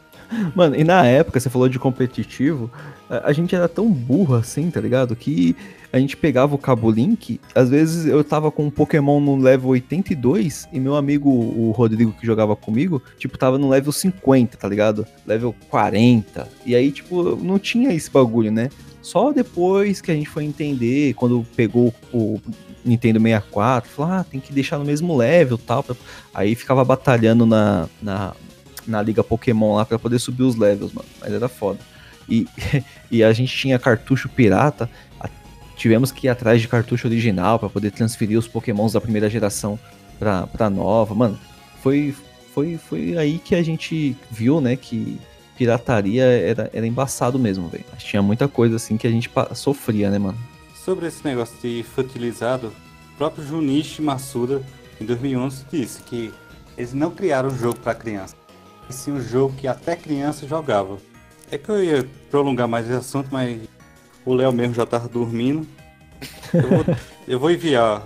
[0.56, 2.72] Mano, e na época, você falou de competitivo,
[3.10, 5.16] a, a gente era tão burro assim, tá ligado?
[5.16, 5.56] Que
[5.94, 9.70] a gente pegava o cabo Link, às vezes eu tava com um Pokémon no level
[9.70, 14.68] 82 e meu amigo, o Rodrigo, que jogava comigo, tipo, tava no level 50, tá
[14.68, 15.06] ligado?
[15.26, 16.48] Level 40.
[16.66, 18.70] E aí, tipo, não tinha esse bagulho, né?
[19.06, 22.42] Só depois que a gente foi entender, quando pegou o
[22.84, 25.84] Nintendo 64, falou, ah, tem que deixar no mesmo level tal.
[25.84, 25.96] pra-
[26.34, 28.34] Aí ficava batalhando na, na,
[28.88, 31.08] na Liga Pokémon lá pra poder subir os levels, mano.
[31.22, 31.78] Mas era foda.
[32.28, 32.48] E,
[33.12, 34.90] e a gente tinha cartucho pirata.
[35.78, 39.78] Tivemos que ir atrás de cartucho original pra poder transferir os Pokémons da primeira geração
[40.18, 41.14] pra, pra nova.
[41.14, 41.38] Mano,
[41.84, 42.16] foi,
[42.56, 45.20] foi, foi aí que a gente viu, né, que
[45.58, 47.86] pirataria era, era embaçado mesmo, velho.
[47.98, 50.38] Tinha muita coisa assim que a gente sofria, né, mano?
[50.84, 52.68] Sobre esse negócio de infantilizado,
[53.14, 54.62] o próprio Junichi Masuda,
[55.00, 56.34] em 2011, disse que
[56.78, 58.36] eles não criaram um jogo para criança,
[58.90, 60.98] e sim um jogo que até criança jogava.
[61.50, 63.60] É que eu ia prolongar mais esse assunto, mas
[64.26, 65.66] o Léo mesmo já tava dormindo.
[66.54, 66.96] Eu vou,
[67.28, 68.04] eu vou enviar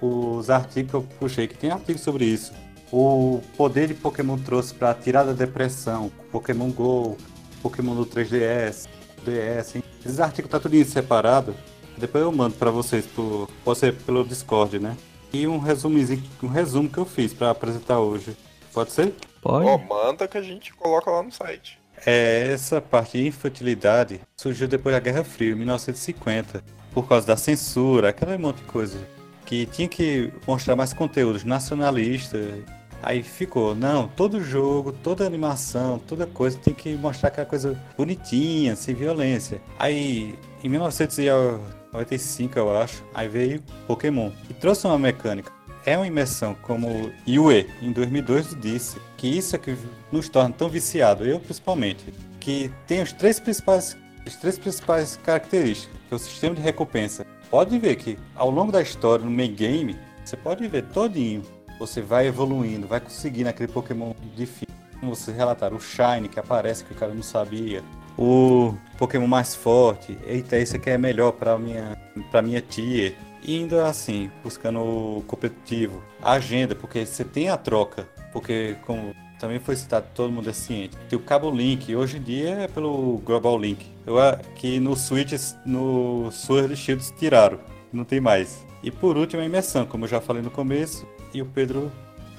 [0.00, 2.52] os artigos que eu puxei, que tem artigos sobre isso.
[2.92, 7.16] O poder de Pokémon trouxe para tirar da depressão, Pokémon GO,
[7.62, 8.88] Pokémon no 3DS,
[9.24, 9.84] DS, hein?
[10.04, 11.54] Esses artigos tá tudo separado.
[11.96, 14.96] Depois eu mando para vocês, por, pode ser pelo Discord, né?
[15.32, 18.36] E um resumozinho, um resumo que eu fiz para apresentar hoje.
[18.72, 19.14] Pode ser?
[19.42, 19.66] Pode?
[19.66, 21.78] Ó, manda que a gente coloca lá no site.
[22.06, 27.36] É, essa parte de infantilidade surgiu depois da Guerra Fria, em 1950, por causa da
[27.36, 28.98] censura, aquela monte de coisa.
[29.44, 32.64] Que tinha que mostrar mais conteúdos nacionalistas.
[33.02, 38.76] Aí ficou, não, todo jogo, toda animação, toda coisa tem que mostrar aquela coisa bonitinha,
[38.76, 39.60] sem violência.
[39.78, 45.50] Aí, em 1995, eu acho, aí veio Pokémon e trouxe uma mecânica.
[45.86, 49.74] É uma imersão, como Yue, em 2002, disse, que isso é que
[50.12, 52.04] nos torna tão viciados, eu principalmente,
[52.38, 53.96] que tem os três principais,
[54.26, 57.26] as três principais características, que é o sistema de recompensa.
[57.50, 61.42] Pode ver que ao longo da história, no main game, você pode ver todinho,
[61.80, 64.68] você vai evoluindo, vai conseguindo aquele Pokémon difícil.
[65.00, 67.82] Como Você relatar o Shine, que aparece que o cara não sabia,
[68.18, 71.96] o Pokémon mais forte, eita, esse aqui é melhor para minha,
[72.30, 73.14] pra minha tia.
[73.42, 79.58] Indo assim, buscando o competitivo, a agenda, porque você tem a troca, porque como também
[79.58, 80.98] foi citado, todo mundo é ciente.
[81.08, 83.86] Tem o cabo Link, hoje em dia é pelo Global Link.
[84.06, 84.16] Eu,
[84.54, 85.32] que no Switch,
[85.64, 87.58] no Sword Shields tiraram,
[87.90, 88.66] não tem mais.
[88.82, 91.90] E por último a imersão, como eu já falei no começo, e o Pedro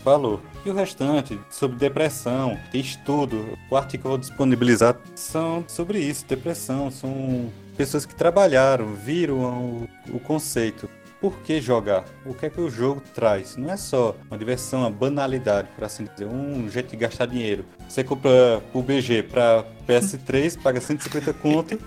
[0.04, 0.42] falou.
[0.66, 3.58] E o restante, sobre depressão, estudo.
[3.70, 6.92] O artigo que eu vou disponibilizar são sobre isso, depressão.
[6.92, 10.90] São pessoas que trabalharam, viram o, o conceito.
[11.20, 12.04] Por que jogar?
[12.26, 13.56] O que é que o jogo traz?
[13.56, 17.64] Não é só uma diversão, uma banalidade, por assim dizer, um jeito de gastar dinheiro.
[17.88, 21.80] Você compra o BG para PS3, paga 150 conto,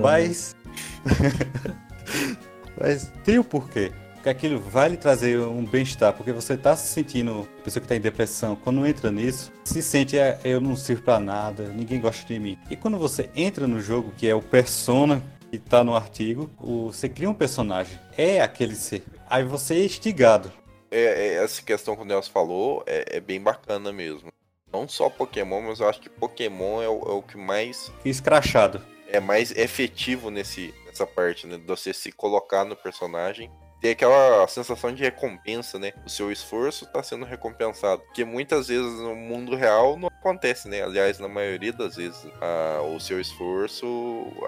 [0.00, 0.56] mas.
[2.80, 3.92] mas tem o porquê.
[4.26, 7.94] Porque aquilo vai lhe trazer um bem-estar, porque você está se sentindo, pessoa que está
[7.94, 12.26] em depressão, quando entra nisso, se sente, "É, eu não sirvo para nada, ninguém gosta
[12.26, 12.58] de mim.
[12.68, 16.86] E quando você entra no jogo, que é o Persona, que tá no artigo, o-
[16.92, 19.04] você cria um personagem, é aquele ser.
[19.30, 20.50] Aí você é instigado.
[20.90, 24.32] É, é, essa questão que o Nelson falou é, é bem bacana mesmo.
[24.72, 28.08] Não só Pokémon, mas eu acho que Pokémon é o, é o que mais Fica
[28.08, 28.82] escrachado.
[29.06, 31.58] é mais efetivo nesse, nessa parte, né?
[31.58, 33.48] De você se colocar no personagem.
[33.80, 35.92] Ter aquela sensação de recompensa, né?
[36.04, 38.02] O seu esforço tá sendo recompensado.
[38.02, 40.82] Porque muitas vezes no mundo real não acontece, né?
[40.82, 43.86] Aliás, na maioria das vezes, ah, o seu esforço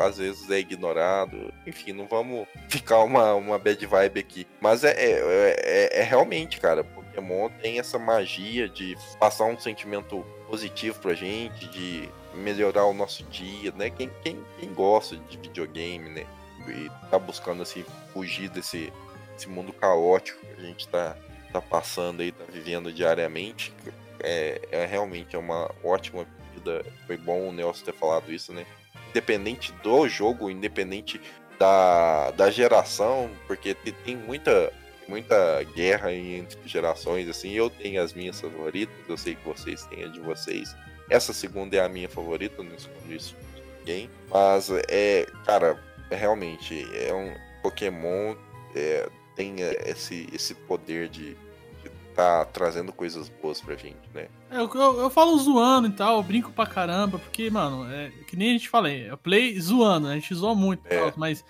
[0.01, 1.53] às vezes é ignorado.
[1.67, 4.47] Enfim, não vamos ficar uma, uma bad vibe aqui.
[4.61, 10.25] Mas é, é, é- é realmente, cara, Pokémon tem essa magia de passar um sentimento
[10.49, 13.91] positivo pra gente, de melhorar o nosso dia, né?
[13.91, 16.27] Quem, quem, quem gosta de videogame, né?
[16.69, 18.93] E tá buscando assim fugir desse,
[19.39, 21.17] desse mundo caótico que a gente tá,
[21.53, 23.73] tá passando aí, tá vivendo diariamente.
[24.21, 26.85] É, é realmente é uma ótima pedida.
[27.07, 28.67] Foi bom o Nelson ter falado isso, né?
[29.11, 31.21] Independente do jogo, independente
[31.59, 34.73] da, da geração, porque te- tem muita
[35.07, 40.05] muita guerra entre gerações, assim, eu tenho as minhas favoritas, eu sei que vocês têm
[40.05, 40.77] a de vocês.
[41.09, 44.11] Essa segunda é a minha favorita, não escondo isso de ninguém.
[44.29, 48.37] Mas é, cara, realmente é um Pokémon
[48.77, 49.09] é,
[49.39, 51.35] tem é, esse, esse poder de,
[51.83, 54.27] de tá trazendo coisas boas pra gente, né?
[54.51, 58.11] É, Eu, eu, eu falo zoando e tal, eu brinco pra caramba, porque, mano, é
[58.27, 60.99] que nem a gente falei, eu play zoando, a gente zoa muito, É.
[60.99, 61.45] tal, mas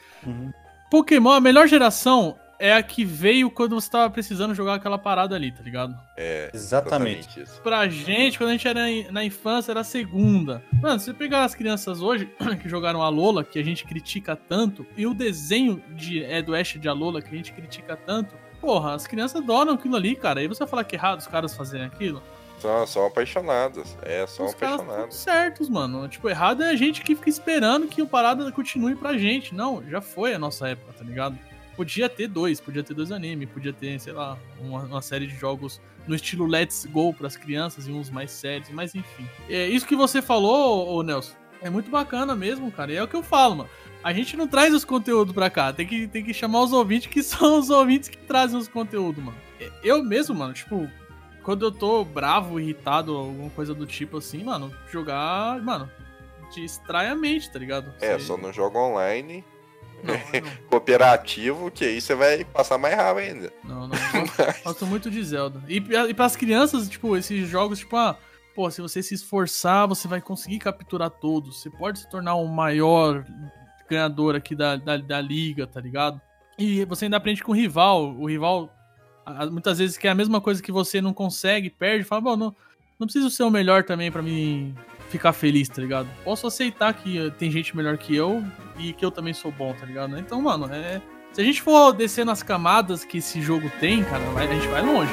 [0.91, 5.37] Pokémon, a melhor geração é a que veio quando você tava precisando jogar aquela parada
[5.37, 5.97] ali, tá ligado?
[6.17, 7.41] É Exatamente.
[7.41, 7.61] isso.
[7.63, 8.81] Pra gente, quando a gente era
[9.13, 10.63] na infância, era a segunda.
[10.83, 12.27] Mano, se você pegar as crianças hoje
[12.61, 16.55] que jogaram a Lola, que a gente critica tanto, e o desenho de, é, do
[16.55, 20.41] Ash de Alola, que a gente critica tanto, porra, as crianças adoram aquilo ali, cara.
[20.41, 22.23] Aí você vai falar que é errado os caras fazerem aquilo?
[22.59, 23.97] São, são apaixonadas.
[24.03, 25.17] É, são os apaixonados.
[25.17, 26.09] certos, mano.
[26.09, 29.55] Tipo, errado é a gente que fica esperando que o parada continue pra gente.
[29.55, 31.39] Não, já foi a nossa época, tá ligado?
[31.79, 35.37] Podia ter dois, podia ter dois animes, podia ter, sei lá, uma, uma série de
[35.37, 39.25] jogos no estilo Let's Go pras crianças e uns mais sérios, mas enfim.
[39.49, 42.91] É, isso que você falou, ô Nelson, é muito bacana mesmo, cara.
[42.93, 43.71] E é o que eu falo, mano.
[44.03, 47.07] A gente não traz os conteúdos pra cá, tem que, tem que chamar os ouvintes
[47.07, 49.39] que são os ouvintes que trazem os conteúdos, mano.
[49.85, 50.91] Eu mesmo, mano, tipo,
[51.45, 55.89] quando eu tô bravo, irritado, alguma coisa do tipo assim, mano, jogar, mano,
[56.53, 57.93] distrai a mente, tá ligado?
[58.01, 59.45] É, Você- só não joga online,
[60.03, 63.53] Não, não, cooperativo, que aí você vai passar mais raiva ainda.
[63.65, 63.97] não, não.
[64.39, 65.63] eu Gosto, muito de Zelda.
[65.69, 68.17] E, e pras crianças, tipo, esses jogos, tipo, ah,
[68.55, 71.61] pô, se você se esforçar, você vai conseguir capturar todos.
[71.61, 73.25] Você pode se tornar o maior
[73.89, 76.21] ganhador aqui da, da, da liga, tá ligado?
[76.59, 78.15] E você ainda aprende com o rival.
[78.17, 78.69] O rival,
[79.51, 82.57] muitas vezes, que é a mesma coisa que você não consegue, perde, fala, bom, não,
[82.99, 84.75] não preciso ser o melhor também pra mim
[85.09, 86.09] ficar feliz, tá ligado?
[86.25, 88.45] Posso aceitar que eh, tem gente melhor que eu
[88.79, 90.19] e que eu também sou bom, tá ligado?
[90.19, 91.01] Então, mano, é.
[91.33, 94.83] Se a gente for descer nas camadas que esse jogo tem, cara, a gente vai
[94.83, 95.13] longe.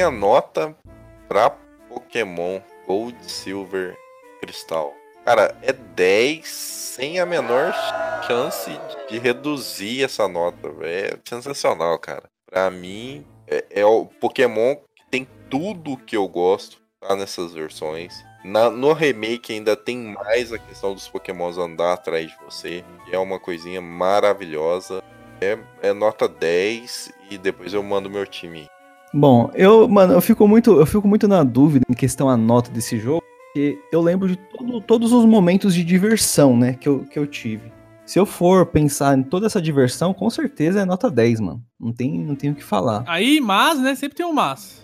[0.00, 0.74] Minha nota
[1.28, 1.50] pra
[1.86, 3.94] Pokémon Gold, Silver,
[4.40, 4.94] Cristal.
[5.26, 7.74] Cara, é 10 sem a menor
[8.26, 8.70] chance
[9.10, 10.72] de reduzir essa nota.
[10.80, 12.22] É sensacional, cara.
[12.50, 18.14] Pra mim, é, é o Pokémon que tem tudo que eu gosto tá nessas versões.
[18.42, 22.82] Na- no remake ainda tem mais a questão dos Pokémons andar atrás de você.
[23.04, 25.02] Que é uma coisinha maravilhosa.
[25.42, 28.66] É, é nota 10 e depois eu mando meu time.
[29.12, 32.70] Bom, eu, mano, eu fico muito, eu fico muito na dúvida em questão a nota
[32.70, 37.00] desse jogo, porque eu lembro de todo- todos os momentos de diversão, né, que eu,
[37.00, 37.72] que eu tive.
[38.06, 41.62] Se eu for pensar em toda essa diversão, com certeza é nota 10, mano.
[41.78, 43.04] Não tem, não tem o que falar.
[43.06, 43.94] Aí, mas, né?
[43.94, 44.82] Sempre tem um mas.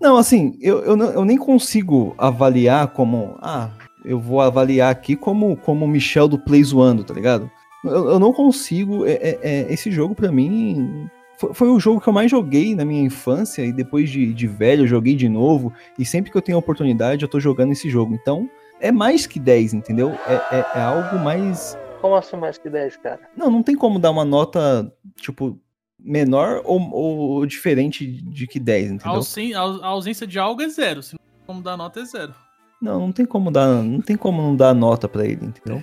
[0.00, 3.36] Não, assim, eu, eu, eu nem consigo avaliar como.
[3.40, 3.70] Ah,
[4.04, 7.48] eu vou avaliar aqui como como o Michel do Play zoando, tá ligado?
[7.84, 9.06] Eu, eu não consigo.
[9.06, 11.08] é- é- é, esse jogo, pra mim.
[11.38, 14.46] Foi, foi o jogo que eu mais joguei na minha infância e depois de, de
[14.46, 15.72] velho eu joguei de novo.
[15.98, 18.14] E sempre que eu tenho a oportunidade eu tô jogando esse jogo.
[18.14, 18.48] Então
[18.80, 20.10] é mais que 10, entendeu?
[20.26, 21.76] É, é, é algo mais.
[22.00, 23.20] Como assim mais que 10, cara?
[23.36, 25.58] Não, não tem como dar uma nota, tipo,
[25.98, 29.16] menor ou, ou diferente de que 10, A, entendeu?
[29.16, 31.02] ausen- a a ausência de algo é zero.
[31.02, 32.34] Se não tem como dar nota, é zero.
[32.82, 35.82] Não, não tem como dar, não tem como não dar nota pra ele, entendeu?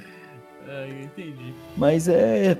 [0.68, 1.54] É, eu entendi.
[1.76, 2.56] Mas é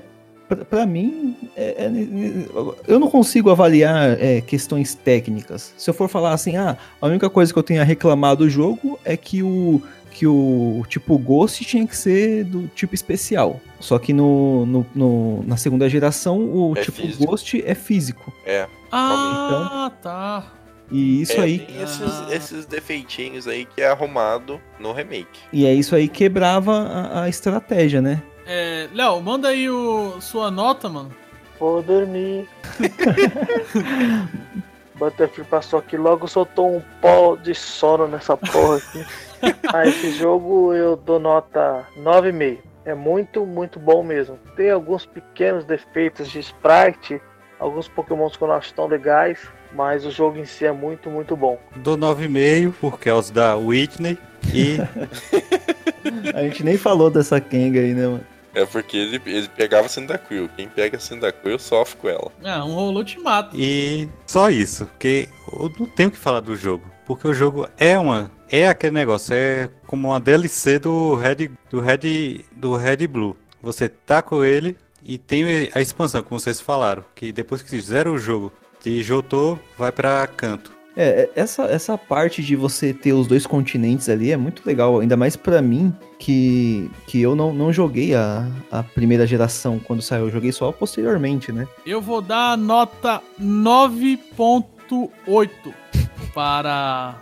[0.56, 5.72] pra- pra mim, é- é- eu não consigo avaliar é, questões técnicas.
[5.76, 8.48] Se eu for falar assim, ah, a única coisa que eu tenho a reclamar do
[8.48, 9.80] jogo é que o
[10.10, 13.58] que o tipo Ghost tinha que ser do tipo especial.
[13.80, 17.24] Só que no, no- no- na segunda geração o É tipo físico.
[17.24, 18.30] Ghost é físico.
[18.44, 18.66] É.
[18.90, 20.52] Ah, tá.
[20.90, 22.26] E isso é, aí Tem esses, Ah.
[22.30, 25.40] esses defeitinhos aí que é arrumado no remake.
[25.50, 28.22] e é isso aí quebrava a, a estratégia, né?
[28.46, 31.10] É, Léo, manda aí o, sua nota, mano.
[31.58, 32.48] Vou dormir.
[34.94, 39.06] Butterfree passou aqui, logo soltou um pó de sono nessa porra aqui.
[39.72, 42.58] ah, esse jogo eu dou nota 9,5.
[42.84, 44.38] É muito, muito bom mesmo.
[44.56, 47.20] Tem alguns pequenos defeitos de sprite,
[47.58, 49.38] alguns pokémons que eu não acho tão legais,
[49.72, 51.58] mas o jogo em si é muito, muito bom.
[51.76, 54.18] Dou 9,5 por causa da Whitney.
[54.52, 54.78] E
[56.34, 58.26] A gente nem falou dessa Kenga aí, né, mano?
[58.54, 60.48] É porque ele, ele pegava a Cyndaquil.
[60.56, 62.32] Quem pega a Cyndaquil sofre com ela.
[62.44, 63.56] Ah, um rolô te mata.
[63.56, 67.68] E só isso, porque eu não tenho o que falar do jogo, porque o jogo
[67.78, 73.06] é uma é aquele negócio, é como uma DLC do Red do Red do Red
[73.06, 73.34] Blue.
[73.62, 78.12] Você tá com ele e tem a expansão, como vocês falaram, que depois que fizeram
[78.12, 78.52] o jogo
[78.84, 80.71] de Jotô, vai pra canto.
[80.96, 85.00] É, é, essa, essa parte de você ter os dois continentes ali é muito legal,
[85.00, 90.02] ainda mais pra mim, que, que eu não, não joguei a, a primeira geração quando
[90.02, 91.66] saiu, eu joguei só posteriormente, né?
[91.86, 95.48] Eu vou dar nota 9.8
[96.34, 97.14] para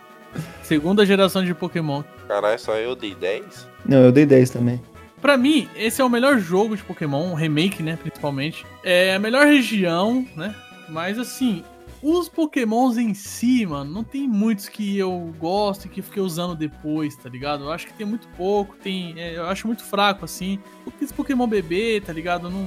[0.63, 2.03] segunda geração de Pokémon.
[2.27, 3.69] Caralho, só eu dei 10?
[3.85, 4.81] Não, eu dei 10 também.
[5.21, 8.65] Pra mim, esse é o melhor jogo de Pokémon, remake, né, principalmente.
[8.83, 10.55] É a melhor região, né?
[10.89, 11.63] Mas assim,
[12.03, 16.55] os Pokémons em si, mano, não tem muitos que eu gosto e que fiquei usando
[16.55, 17.65] depois, tá ligado?
[17.65, 20.59] Eu acho que tem muito pouco, tem, é, eu acho muito fraco assim.
[20.85, 22.49] Porque esse Pokémon bebê, tá ligado?
[22.49, 22.67] Não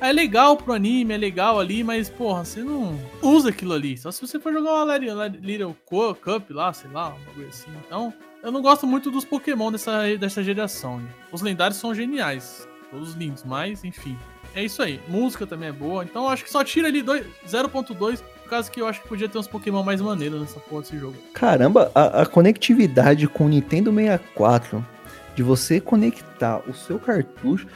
[0.00, 3.96] é legal pro anime, é legal ali, mas porra, você não usa aquilo ali.
[3.98, 7.70] Só se você for jogar uma Little, Cup lá, sei lá, um bagulho assim.
[7.86, 8.12] Então,
[8.42, 10.98] eu não gosto muito dos Pokémon dessa, dessa geração.
[10.98, 11.08] né?
[11.30, 12.66] Os lendários são geniais.
[12.90, 14.18] Todos lindos, mas enfim.
[14.54, 15.00] É isso aí.
[15.08, 16.04] Música também é boa.
[16.04, 18.22] Então acho que só tira ali dois- 0.2.
[18.52, 20.98] Por causa que eu acho que podia ter uns Pokémon mais maneiros nessa porra desse
[20.98, 21.16] jogo.
[21.32, 24.86] Caramba, a, a conectividade com o Nintendo 64,
[25.34, 27.66] de você conectar o seu cartucho,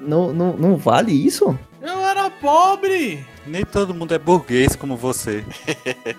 [0.00, 1.56] não, não, não vale isso?
[1.80, 3.24] Eu era pobre!
[3.46, 5.44] Nem todo mundo é burguês como você.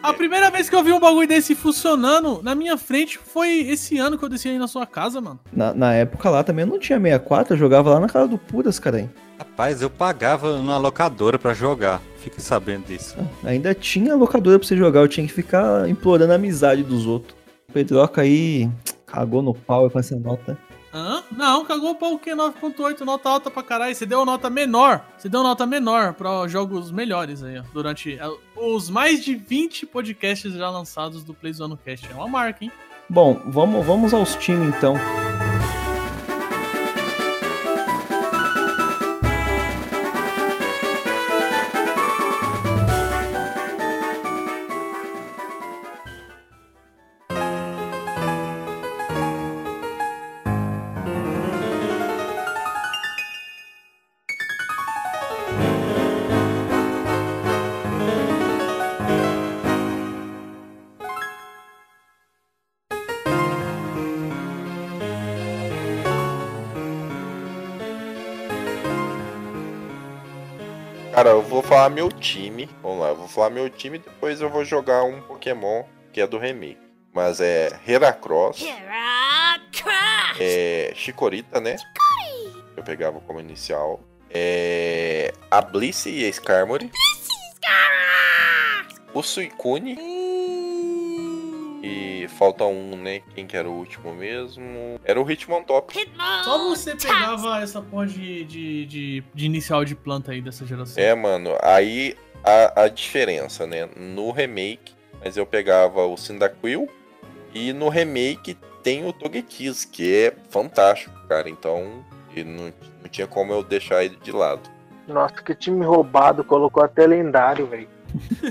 [0.01, 3.97] A primeira vez que eu vi um bagulho desse funcionando na minha frente foi esse
[3.97, 5.41] ano que eu desci aí na sua casa, mano.
[5.51, 8.37] Na, na época lá também eu não tinha 64, eu jogava lá na casa do
[8.37, 9.11] Puras, cara.
[9.37, 12.01] Rapaz, eu pagava numa locadora pra jogar.
[12.25, 13.15] Fique sabendo disso.
[13.43, 17.35] Ainda tinha locadora pra você jogar, eu tinha que ficar implorando a amizade dos outros.
[17.69, 18.67] O Pedroca aí
[19.05, 20.57] cagou no pau com essa nota.
[20.91, 21.21] Hã?
[21.31, 22.31] Não, cagou o pau o quê?
[22.31, 23.93] 9.8, nota alta pra caralho.
[23.93, 25.05] Você deu nota menor.
[25.15, 27.63] Você deu nota menor pra jogos melhores aí, ó.
[27.71, 28.23] Durante é,
[28.55, 32.09] os mais de 20 podcasts já lançados do Play Zone Cast.
[32.09, 32.71] É uma marca, hein?
[33.07, 34.95] Bom, vamos, vamos aos times então.
[71.25, 72.69] Cara, eu vou falar meu time.
[72.83, 75.83] Vamos lá, eu vou falar meu time e depois eu vou jogar um Pokémon
[76.13, 76.77] que é do remake.
[77.11, 78.63] Mas é Heracross,
[80.39, 81.77] é Chikorita, né?
[82.77, 84.01] Eu pegava como inicial.
[84.29, 86.91] É a Blissey e a Skarmory.
[89.11, 89.95] O Suicune
[92.35, 93.21] falta um, né?
[93.33, 94.99] Quem que era o último mesmo?
[95.03, 95.93] Era o Hitmontop.
[96.43, 101.01] Só você pegava essa porra de, de, de, de inicial de planta aí dessa geração.
[101.01, 103.89] É, mano, aí a, a diferença, né?
[103.95, 104.93] No remake,
[105.23, 106.87] mas eu pegava o Cyndaquil
[107.53, 111.49] e no remake tem o Togekiss, que é fantástico, cara.
[111.49, 112.05] Então,
[112.35, 112.65] e não,
[113.01, 114.69] não tinha como eu deixar ele de lado.
[115.07, 117.87] Nossa, que time roubado, colocou até lendário, velho.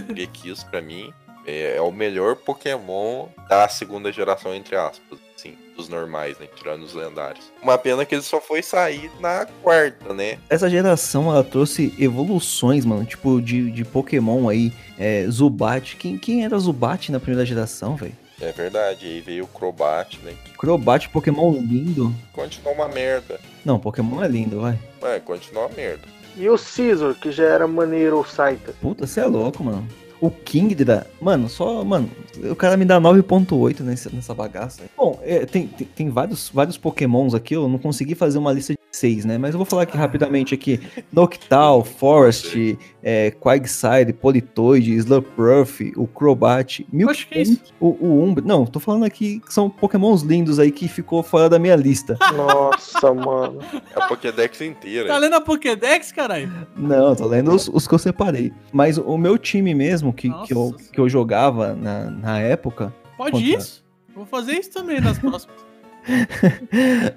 [0.09, 1.12] Togekiss, pra mim,
[1.46, 5.18] é, é o melhor Pokémon da segunda geração, entre aspas.
[5.36, 6.46] Assim, dos normais, né?
[6.54, 7.50] Tirando os lendários.
[7.60, 10.38] Uma pena que ele só foi sair na quarta, né?
[10.48, 15.96] Essa geração, ela trouxe evoluções, mano, tipo, de, de Pokémon aí, é, Zubat.
[15.96, 18.14] Quem, quem era Zubat na primeira geração, velho?
[18.40, 19.06] É verdade.
[19.06, 20.34] Aí veio o Crobat, né?
[20.58, 22.14] Crobat, Pokémon lindo.
[22.32, 23.40] continuou uma merda.
[23.64, 24.78] Não, Pokémon é lindo, vai.
[25.02, 26.02] É, continuou uma merda.
[26.36, 28.74] E o Scizor, que já era maneiro o Saita.
[28.80, 29.86] Puta, você é louco, mano.
[30.24, 32.10] O Kingdra, mano, só, mano,
[32.51, 34.82] o cara me dá 9.8 nessa, nessa bagaça.
[34.96, 38.72] Bom, é, tem, tem, tem vários, vários pokémons aqui, eu não consegui fazer uma lista
[38.72, 39.38] de seis, né?
[39.38, 40.80] Mas eu vou falar aqui rapidamente aqui.
[41.12, 47.42] Noctowl, Forest, é, Quagsire, Politoid, Slurpuff, o Crobat, que é
[47.80, 48.44] o, o Umbra.
[48.44, 52.16] Não, tô falando aqui que são pokémons lindos aí que ficou fora da minha lista.
[52.34, 53.58] Nossa, mano.
[53.94, 55.08] É a Pokédex inteira.
[55.08, 56.50] Tá lendo a Pokédex, caralho?
[56.76, 58.52] Não, tô lendo os, os que eu separei.
[58.72, 63.32] Mas o meu time mesmo, que, que, eu, que eu jogava na, na época, Pode
[63.32, 63.84] Contra- isso?
[64.14, 65.56] Vou fazer isso também nas próximas.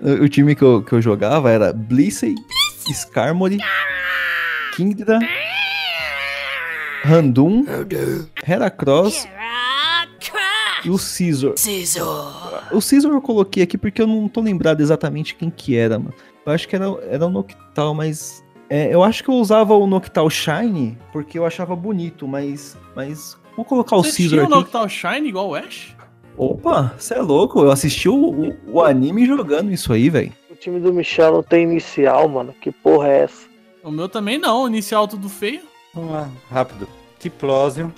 [0.02, 2.36] O o time que eu, que eu jogava era Blissey,
[2.90, 3.58] Skarmory,
[4.76, 5.20] Kingdra,
[7.04, 7.66] Random,
[8.48, 9.28] Heracross
[10.86, 11.54] e o Caesar.
[12.72, 16.14] O Caesar eu coloquei aqui porque eu não tô lembrado exatamente quem que era, mano.
[16.46, 18.44] Eu acho que era, era o Noctowl, mas...
[18.70, 22.78] é, eu acho que eu usava o Noctowl Shine porque eu achava bonito, mas...
[22.96, 24.56] mas vou colocar o Você tinha Caesar o aqui.
[24.56, 25.97] Noctowl Shine igual o Ash?
[26.38, 27.62] Opa, você é louco?
[27.62, 30.32] Eu assisti o, o, o anime jogando isso aí, velho.
[30.52, 32.54] O time do Michel não tem inicial, mano.
[32.62, 33.48] Que porra é essa?
[33.84, 35.62] O meu também não, inicial tudo feio.
[35.94, 36.88] Vamos lá, rápido.
[37.20, 37.92] Tiplosium,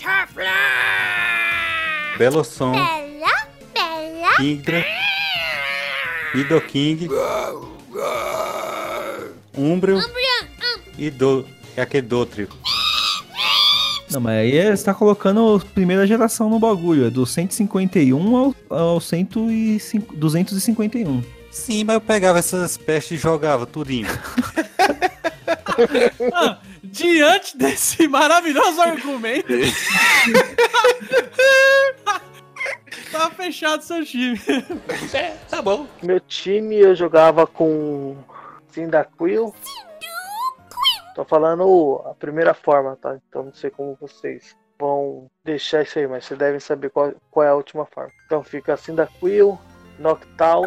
[2.18, 2.74] Belossom,
[4.38, 4.86] Kingdra,
[6.34, 7.10] Nidoking,
[9.58, 10.00] Umbreon
[10.98, 11.46] e, do,
[11.76, 12.48] e aquele Dotrio.
[14.12, 17.06] Não, mas aí é- você tá colocando a primeira geração no bagulho.
[17.08, 21.24] É do 151 ao, ao 105, 251.
[21.52, 24.08] Sim, mas eu pegava essas pestes e jogava tudinho.
[26.34, 29.48] Ah, diante desse maravilhoso argumento.
[33.12, 34.38] tá fechado seu time.
[35.50, 35.88] Tá bom.
[36.04, 38.16] Meu time eu jogava com
[38.72, 39.54] Cyndaquil.
[41.20, 43.20] Tô falando a primeira forma, tá?
[43.28, 47.46] Então não sei como vocês vão deixar isso aí, mas vocês devem saber qual, qual
[47.46, 48.10] é a última forma.
[48.26, 49.60] Então fica Cyndaquil,
[50.00, 50.64] Noctowl.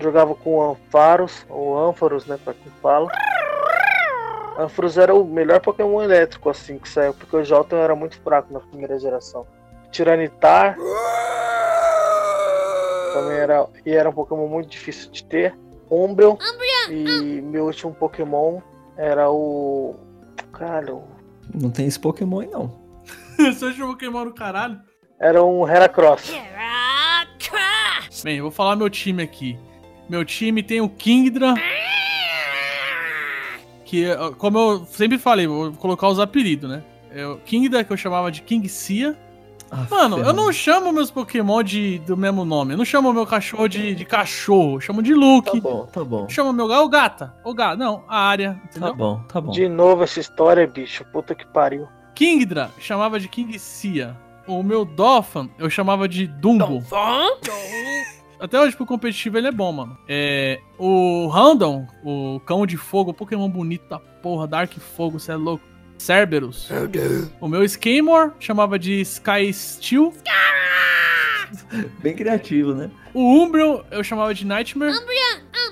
[0.00, 3.10] Jogava com Ampharos, ou Ampharos, né, pra quem fala.
[4.58, 8.50] Ampharos era o melhor Pokémon elétrico, assim, que saiu, porque o Jolteon era muito fraco
[8.50, 9.46] na primeira geração.
[9.90, 10.78] Tiranitar,
[13.12, 15.54] também era e era um Pokémon muito difícil de ter.
[15.90, 16.38] Umbreon
[16.88, 18.62] e meu último Pokémon
[18.96, 19.94] era o
[20.52, 21.02] caralho,
[21.54, 22.86] Não tem esse Pokémon aí, não.
[23.54, 24.80] Seu último Pokémon no caralho.
[25.18, 26.32] era um Heracross.
[28.24, 29.58] Bem, eu vou falar meu time aqui.
[30.08, 31.54] Meu time tem o Kingdra.
[33.84, 34.06] Que,
[34.38, 36.82] como eu sempre falei, vou colocar os apelidos, né?
[37.10, 39.16] É o Kingdra, que eu chamava de King Sia.
[39.70, 42.74] Ah, Mano, eu não chamo meus Pokémon de, do mesmo nome.
[42.74, 44.76] Eu não chamo meu cachorro de, de cachorro.
[44.76, 45.60] Eu chamo de Luke.
[45.60, 46.22] Tá bom, tá bom.
[46.24, 47.34] Eu chamo meu gato, gata.
[47.44, 47.78] Ou gato.
[47.78, 48.60] Não, a área.
[48.64, 48.90] Entendeu?
[48.90, 49.50] Tá bom, tá bom.
[49.50, 51.04] De novo essa história, bicho.
[51.12, 51.88] Puta que pariu.
[52.14, 54.16] Kingdra chamava de King Sia.
[54.46, 56.82] O meu Dolphin eu chamava de Dumbo.
[58.38, 59.98] Até hoje pro competitivo ele é bom, mano.
[60.08, 65.32] É, o Random, o cão de fogo, o Pokémon bonito da porra, Dark Fogo, você
[65.32, 65.64] é louco.
[65.98, 66.68] Cerberus.
[67.40, 70.12] O meu Skymore chamava de Sky Steel.
[72.02, 72.90] Bem criativo, né?
[73.14, 74.92] O Umbreon eu chamava de Nightmare.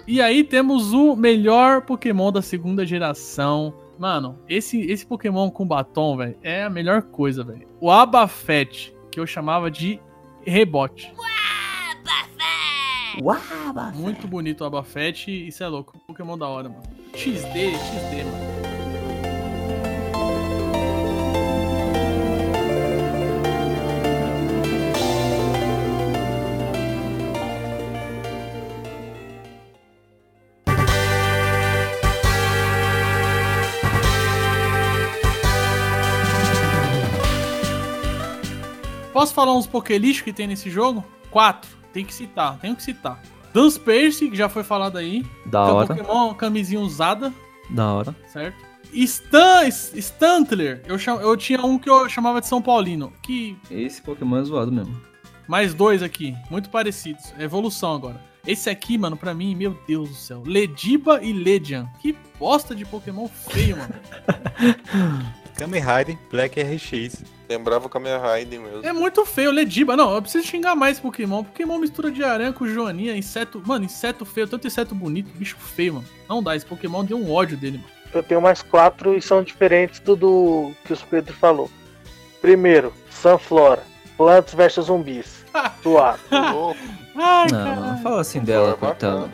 [0.06, 3.74] E aí temos o melhor Pokémon da segunda geração.
[3.98, 7.66] Mano, esse, esse Pokémon com batom, velho, é a melhor coisa, velho.
[7.80, 10.00] O Abafet, que eu chamava de
[10.44, 11.12] Rebote.
[13.22, 13.38] Uau,
[13.94, 15.96] Muito bonito o Abafet, isso é louco.
[16.06, 16.82] Pokémon da hora, mano.
[17.14, 18.63] XD, XD, mano.
[39.14, 41.04] Posso falar uns Pokélixos que tem nesse jogo?
[41.30, 41.70] Quatro.
[41.92, 43.22] Tem que citar, tenho que citar.
[43.52, 45.24] Dance Percy, que já foi falado aí.
[45.46, 47.32] Da que é hora, Pokémon camisinha usada,
[47.70, 48.16] da hora.
[48.26, 48.56] certo?
[48.92, 53.12] Stan, Stantler, eu, cham, eu tinha um que eu chamava de São Paulino.
[53.22, 53.56] Que.
[53.70, 55.00] Esse Pokémon é zoado mesmo.
[55.46, 57.32] Mais dois aqui, muito parecidos.
[57.38, 58.20] É evolução agora.
[58.44, 60.42] Esse aqui, mano, pra mim, meu Deus do céu.
[60.44, 61.88] Lediba e Ledian.
[62.00, 63.94] Que bosta de Pokémon feio, mano.
[65.56, 67.22] Kamen Rider Black RX.
[67.56, 68.84] Lembrava com a minha Raiden mesmo.
[68.84, 69.96] É muito feio, Lediba.
[69.96, 71.44] Não, eu preciso xingar mais Pokémon.
[71.44, 73.62] Pokémon mistura de aranha com joaninha, inseto.
[73.64, 76.06] Mano, inseto feio, tanto inseto bonito, bicho feio, mano.
[76.28, 77.90] Não dá, esse Pokémon deu um ódio dele, mano.
[78.12, 81.70] Eu tenho mais quatro e são diferentes do, do que o Pedro falou.
[82.40, 83.82] Primeiro, Sunflora.
[84.16, 85.44] Plantas versus zumbis.
[85.82, 86.20] Suado.
[86.30, 86.78] Louco,
[87.16, 89.30] Ai, Não, não fala assim dela, é coitada.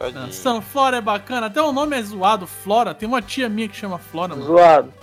[0.00, 2.94] Ah, Sunflora é bacana, até o nome é zoado, Flora.
[2.94, 4.46] Tem uma tia minha que chama Flora, mano.
[4.46, 4.94] Zoado.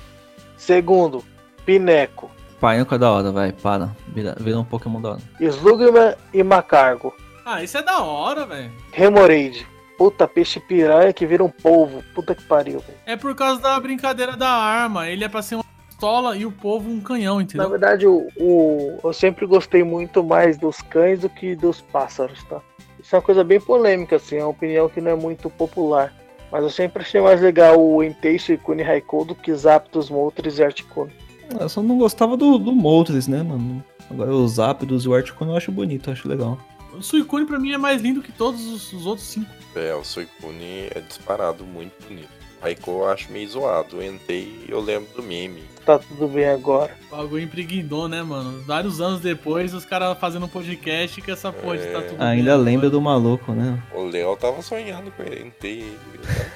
[0.58, 1.24] Segundo,
[1.66, 2.32] Pineco.
[2.60, 3.96] Painco é da hora, vai, para.
[4.08, 5.20] Vira, vira um Pokémon da hora.
[5.40, 7.14] Slugman e Macargo.
[7.46, 8.72] Ah, isso é da hora, velho.
[8.92, 9.66] Remoraid.
[9.98, 12.04] Puta, peixe piranha que vira um polvo.
[12.14, 12.98] Puta que pariu, velho.
[13.06, 15.08] É por causa da brincadeira da arma.
[15.08, 17.70] Ele é pra ser uma pistola e o povo um canhão, Na entendeu?
[17.70, 22.60] verdade, o, o- eu sempre gostei muito mais dos cães do que dos pássaros, tá?
[23.00, 26.14] Isso é uma coisa bem polêmica, assim, é uma opinião que não é muito popular.
[26.52, 30.60] Mas eu sempre achei mais legal o Enteixe e Kuni Raikou do que Zapdos, Moltres
[30.60, 31.12] e Articuno.
[31.60, 33.84] Eu só não gostava do, do Moltres, né, mano?
[34.10, 36.58] Agora os Zapdos e o Articuno eu acho bonito, eu acho legal.
[36.94, 39.50] O Suicune pra mim é mais lindo que todos os, os outros cinco.
[39.76, 42.37] É, o Suicune é disparado, muito bonito.
[42.62, 44.02] Raikou eu acho meio zoado.
[44.02, 45.64] Eu entrei eu lembro do meme.
[45.86, 46.94] Tá tudo bem agora.
[47.10, 48.62] O bagulho impregnou, né, mano?
[48.64, 52.28] Vários anos depois, os caras fazendo um podcast que essa porra de tá tudo bem
[52.28, 52.70] Ainda agora.
[52.70, 53.82] lembra do maluco, né?
[53.94, 55.48] O Léo tava sonhando com ele.
[55.48, 55.98] Entrei.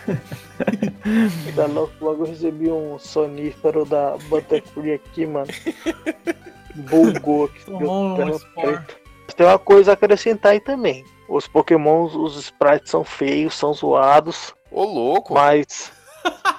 [1.47, 5.47] Ainda logo, logo eu recebi um sonífero da Butterfree aqui, mano.
[6.75, 7.65] Bugou aqui.
[7.65, 8.39] Tomou um
[9.35, 11.05] Tem uma coisa a acrescentar aí também.
[11.29, 15.33] Os pokémons, os sprites são feios, são zoados, Ô, louco!
[15.33, 15.91] mas...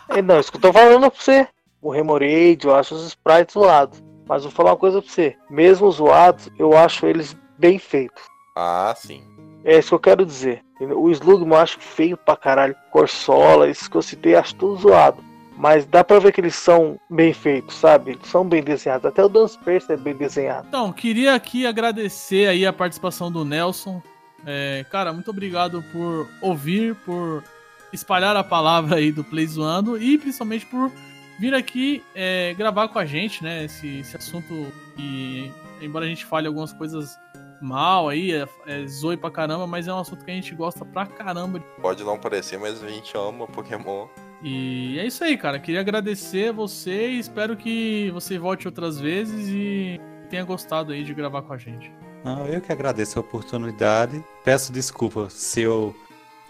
[0.08, 1.48] É, não, isso que eu tô falando pra você.
[1.80, 4.02] O Remoraid, eu acho os sprites zoados.
[4.28, 5.36] Mas vou falar uma coisa pra você.
[5.50, 8.22] Mesmo zoados, eu acho eles bem feitos.
[8.56, 9.24] Ah, sim.
[9.64, 10.62] É isso que eu quero dizer.
[10.80, 12.74] O Slugman eu acho feio pra caralho.
[12.90, 15.22] Corsola, esses que eu citei, acho tudo zoado.
[15.56, 18.12] Mas dá pra ver que eles são bem feitos, sabe?
[18.12, 19.06] Eles são bem desenhados.
[19.06, 20.66] Até o Dance Percy é bem desenhado.
[20.68, 24.02] Então, queria aqui agradecer aí a participação do Nelson.
[24.44, 27.44] É, cara, muito obrigado por ouvir, por
[27.92, 30.90] espalhar a palavra aí do Play Zoando e principalmente por
[31.38, 33.64] vir aqui é, gravar com a gente, né?
[33.64, 35.50] Esse, esse assunto e
[35.80, 37.18] embora a gente fale algumas coisas
[37.60, 40.84] mal aí, é, é zoe pra caramba, mas é um assunto que a gente gosta
[40.84, 41.60] pra caramba.
[41.80, 44.08] Pode não parecer, mas a gente ama Pokémon.
[44.42, 45.60] E é isso aí, cara.
[45.60, 51.14] Queria agradecer você e espero que você volte outras vezes e tenha gostado aí de
[51.14, 51.92] gravar com a gente.
[52.24, 54.22] Não, eu que agradeço a oportunidade.
[54.44, 55.94] Peço desculpa se eu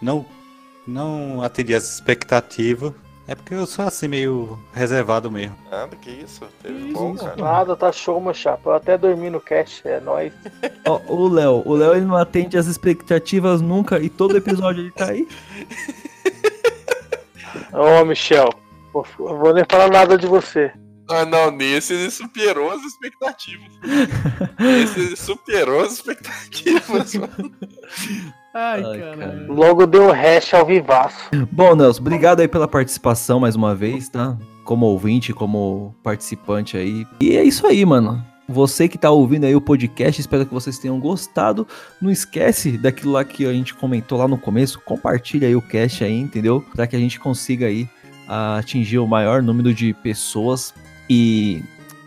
[0.01, 0.25] não,
[0.87, 2.93] não atendi as expectativas.
[3.25, 5.55] É porque eu sou assim meio reservado mesmo.
[5.71, 6.41] Nada, que isso.
[6.61, 7.41] Teve Que bom, isso, cara.
[7.41, 8.71] Nada, tá show, meu chapa.
[8.71, 10.33] Eu até dormi no cast, é nóis.
[10.85, 14.91] Ó, o Léo, o Léo ele não atende as expectativas nunca e todo episódio ele
[14.91, 15.25] tá aí.
[17.71, 18.49] Ô, Michel,
[18.91, 20.71] vou- eu vou nem falar nada de você.
[21.09, 23.67] Ah, não, nesse ele superou as expectativas.
[24.59, 27.13] nesse ele superou as expectativas.
[28.53, 29.45] Ai, Ai, cara.
[29.49, 31.29] Logo deu hash ao vivaço.
[31.51, 34.37] Bom, Nelson, obrigado aí pela participação mais uma vez, tá?
[34.63, 37.07] Como ouvinte, como participante aí.
[37.19, 38.23] E é isso aí, mano.
[38.47, 41.65] Você que tá ouvindo aí o podcast, espero que vocês tenham gostado.
[41.99, 44.79] Não esquece daquilo lá que a gente comentou lá no começo.
[44.81, 46.63] Compartilha aí o cast aí, entendeu?
[46.75, 47.89] Pra que a gente consiga aí
[48.27, 50.73] atingir o maior número de pessoas
[51.09, 51.63] e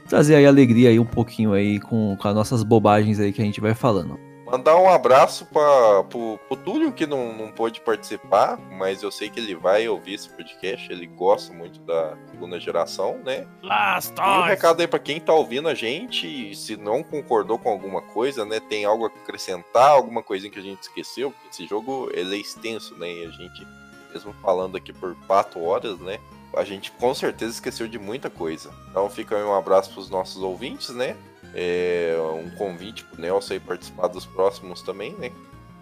[0.09, 3.45] trazer aí alegria aí um pouquinho aí com, com as nossas bobagens aí que a
[3.45, 4.26] gente vai falando.
[4.47, 9.29] Mandar um abraço pra, pro, pro Túlio, que não, não pôde participar, mas eu sei
[9.29, 10.91] que ele vai ouvir esse podcast.
[10.91, 13.45] Ele gosta muito da segunda geração, né?
[13.61, 17.69] Last E um recado aí pra quem tá ouvindo a gente, se não concordou com
[17.71, 21.67] alguma coisa, né, tem algo a acrescentar, alguma coisinha que a gente esqueceu, porque esse
[21.67, 23.67] jogo ele é extenso, né, e a gente,
[24.13, 26.21] mesmo falando aqui por 4 horas, né,
[26.55, 28.71] a gente com certeza esqueceu de muita coisa.
[28.91, 31.17] Então fica aí um abraço pros nossos ouvintes, né,
[31.57, 35.33] é, um convite pro Nelson aí participar dos próximos também, né,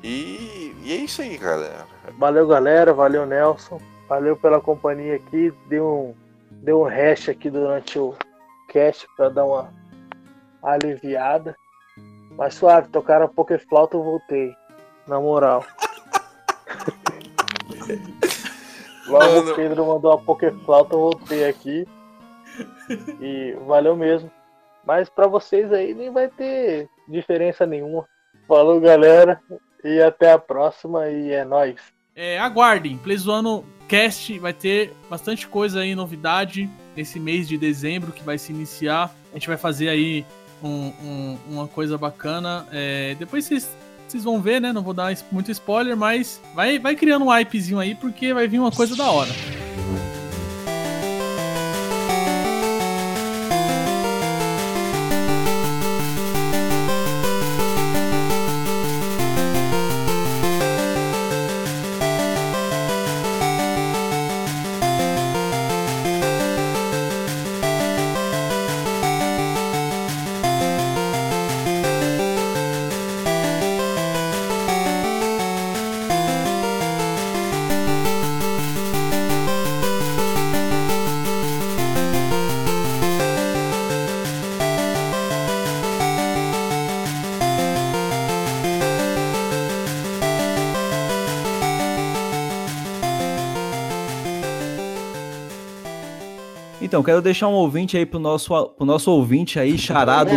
[0.04, 1.86] e, e é isso aí, galera.
[2.18, 2.92] Valeu, galera.
[2.92, 3.80] Valeu, Nelson.
[4.06, 5.50] Valeu pela companhia aqui.
[5.66, 6.14] Deu um,
[6.62, 8.14] deu um hash aqui durante o
[8.68, 9.72] cast pra dar uma
[10.62, 11.56] aliviada.
[12.36, 14.54] Mas suave, tocaram a Pokéflauta, eu voltei.
[15.06, 15.64] Na moral.
[19.08, 21.88] Logo o Pedro mandou a Pokéflauta, eu voltei aqui.
[23.20, 24.30] E valeu mesmo.
[24.86, 28.06] Mas pra vocês aí nem vai ter diferença nenhuma.
[28.46, 29.40] Falou, galera.
[29.82, 31.08] E até a próxima.
[31.08, 31.76] E é nóis.
[32.16, 38.22] É, aguardem, Playzoano Cast vai ter bastante coisa aí, novidade, nesse mês de dezembro que
[38.22, 39.12] vai se iniciar.
[39.32, 40.24] A gente vai fazer aí
[40.62, 42.66] um- um- uma coisa bacana.
[42.72, 44.72] É, depois vocês, vocês vão ver, né?
[44.72, 48.60] Não vou dar muito spoiler, mas vai, vai criando um hypezinho aí, porque vai vir
[48.60, 49.30] uma coisa da hora.
[96.94, 100.30] Então, quero deixar um ouvinte aí pro nosso, pro nosso ouvinte aí, charado.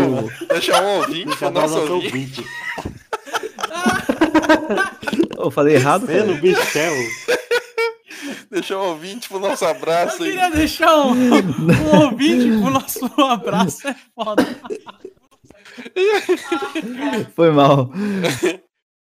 [0.47, 2.43] Deixar um ouvinte pro nosso ouvinte.
[5.37, 6.23] Eu falei errado, cara.
[6.23, 6.95] Pelo Bichel.
[8.49, 10.31] Deixar um ouvinte pro nosso abraço Eu aí.
[10.31, 14.43] queria deixar um, um ouvinte pro nosso abraço, é foda.
[17.35, 17.91] Foi mal.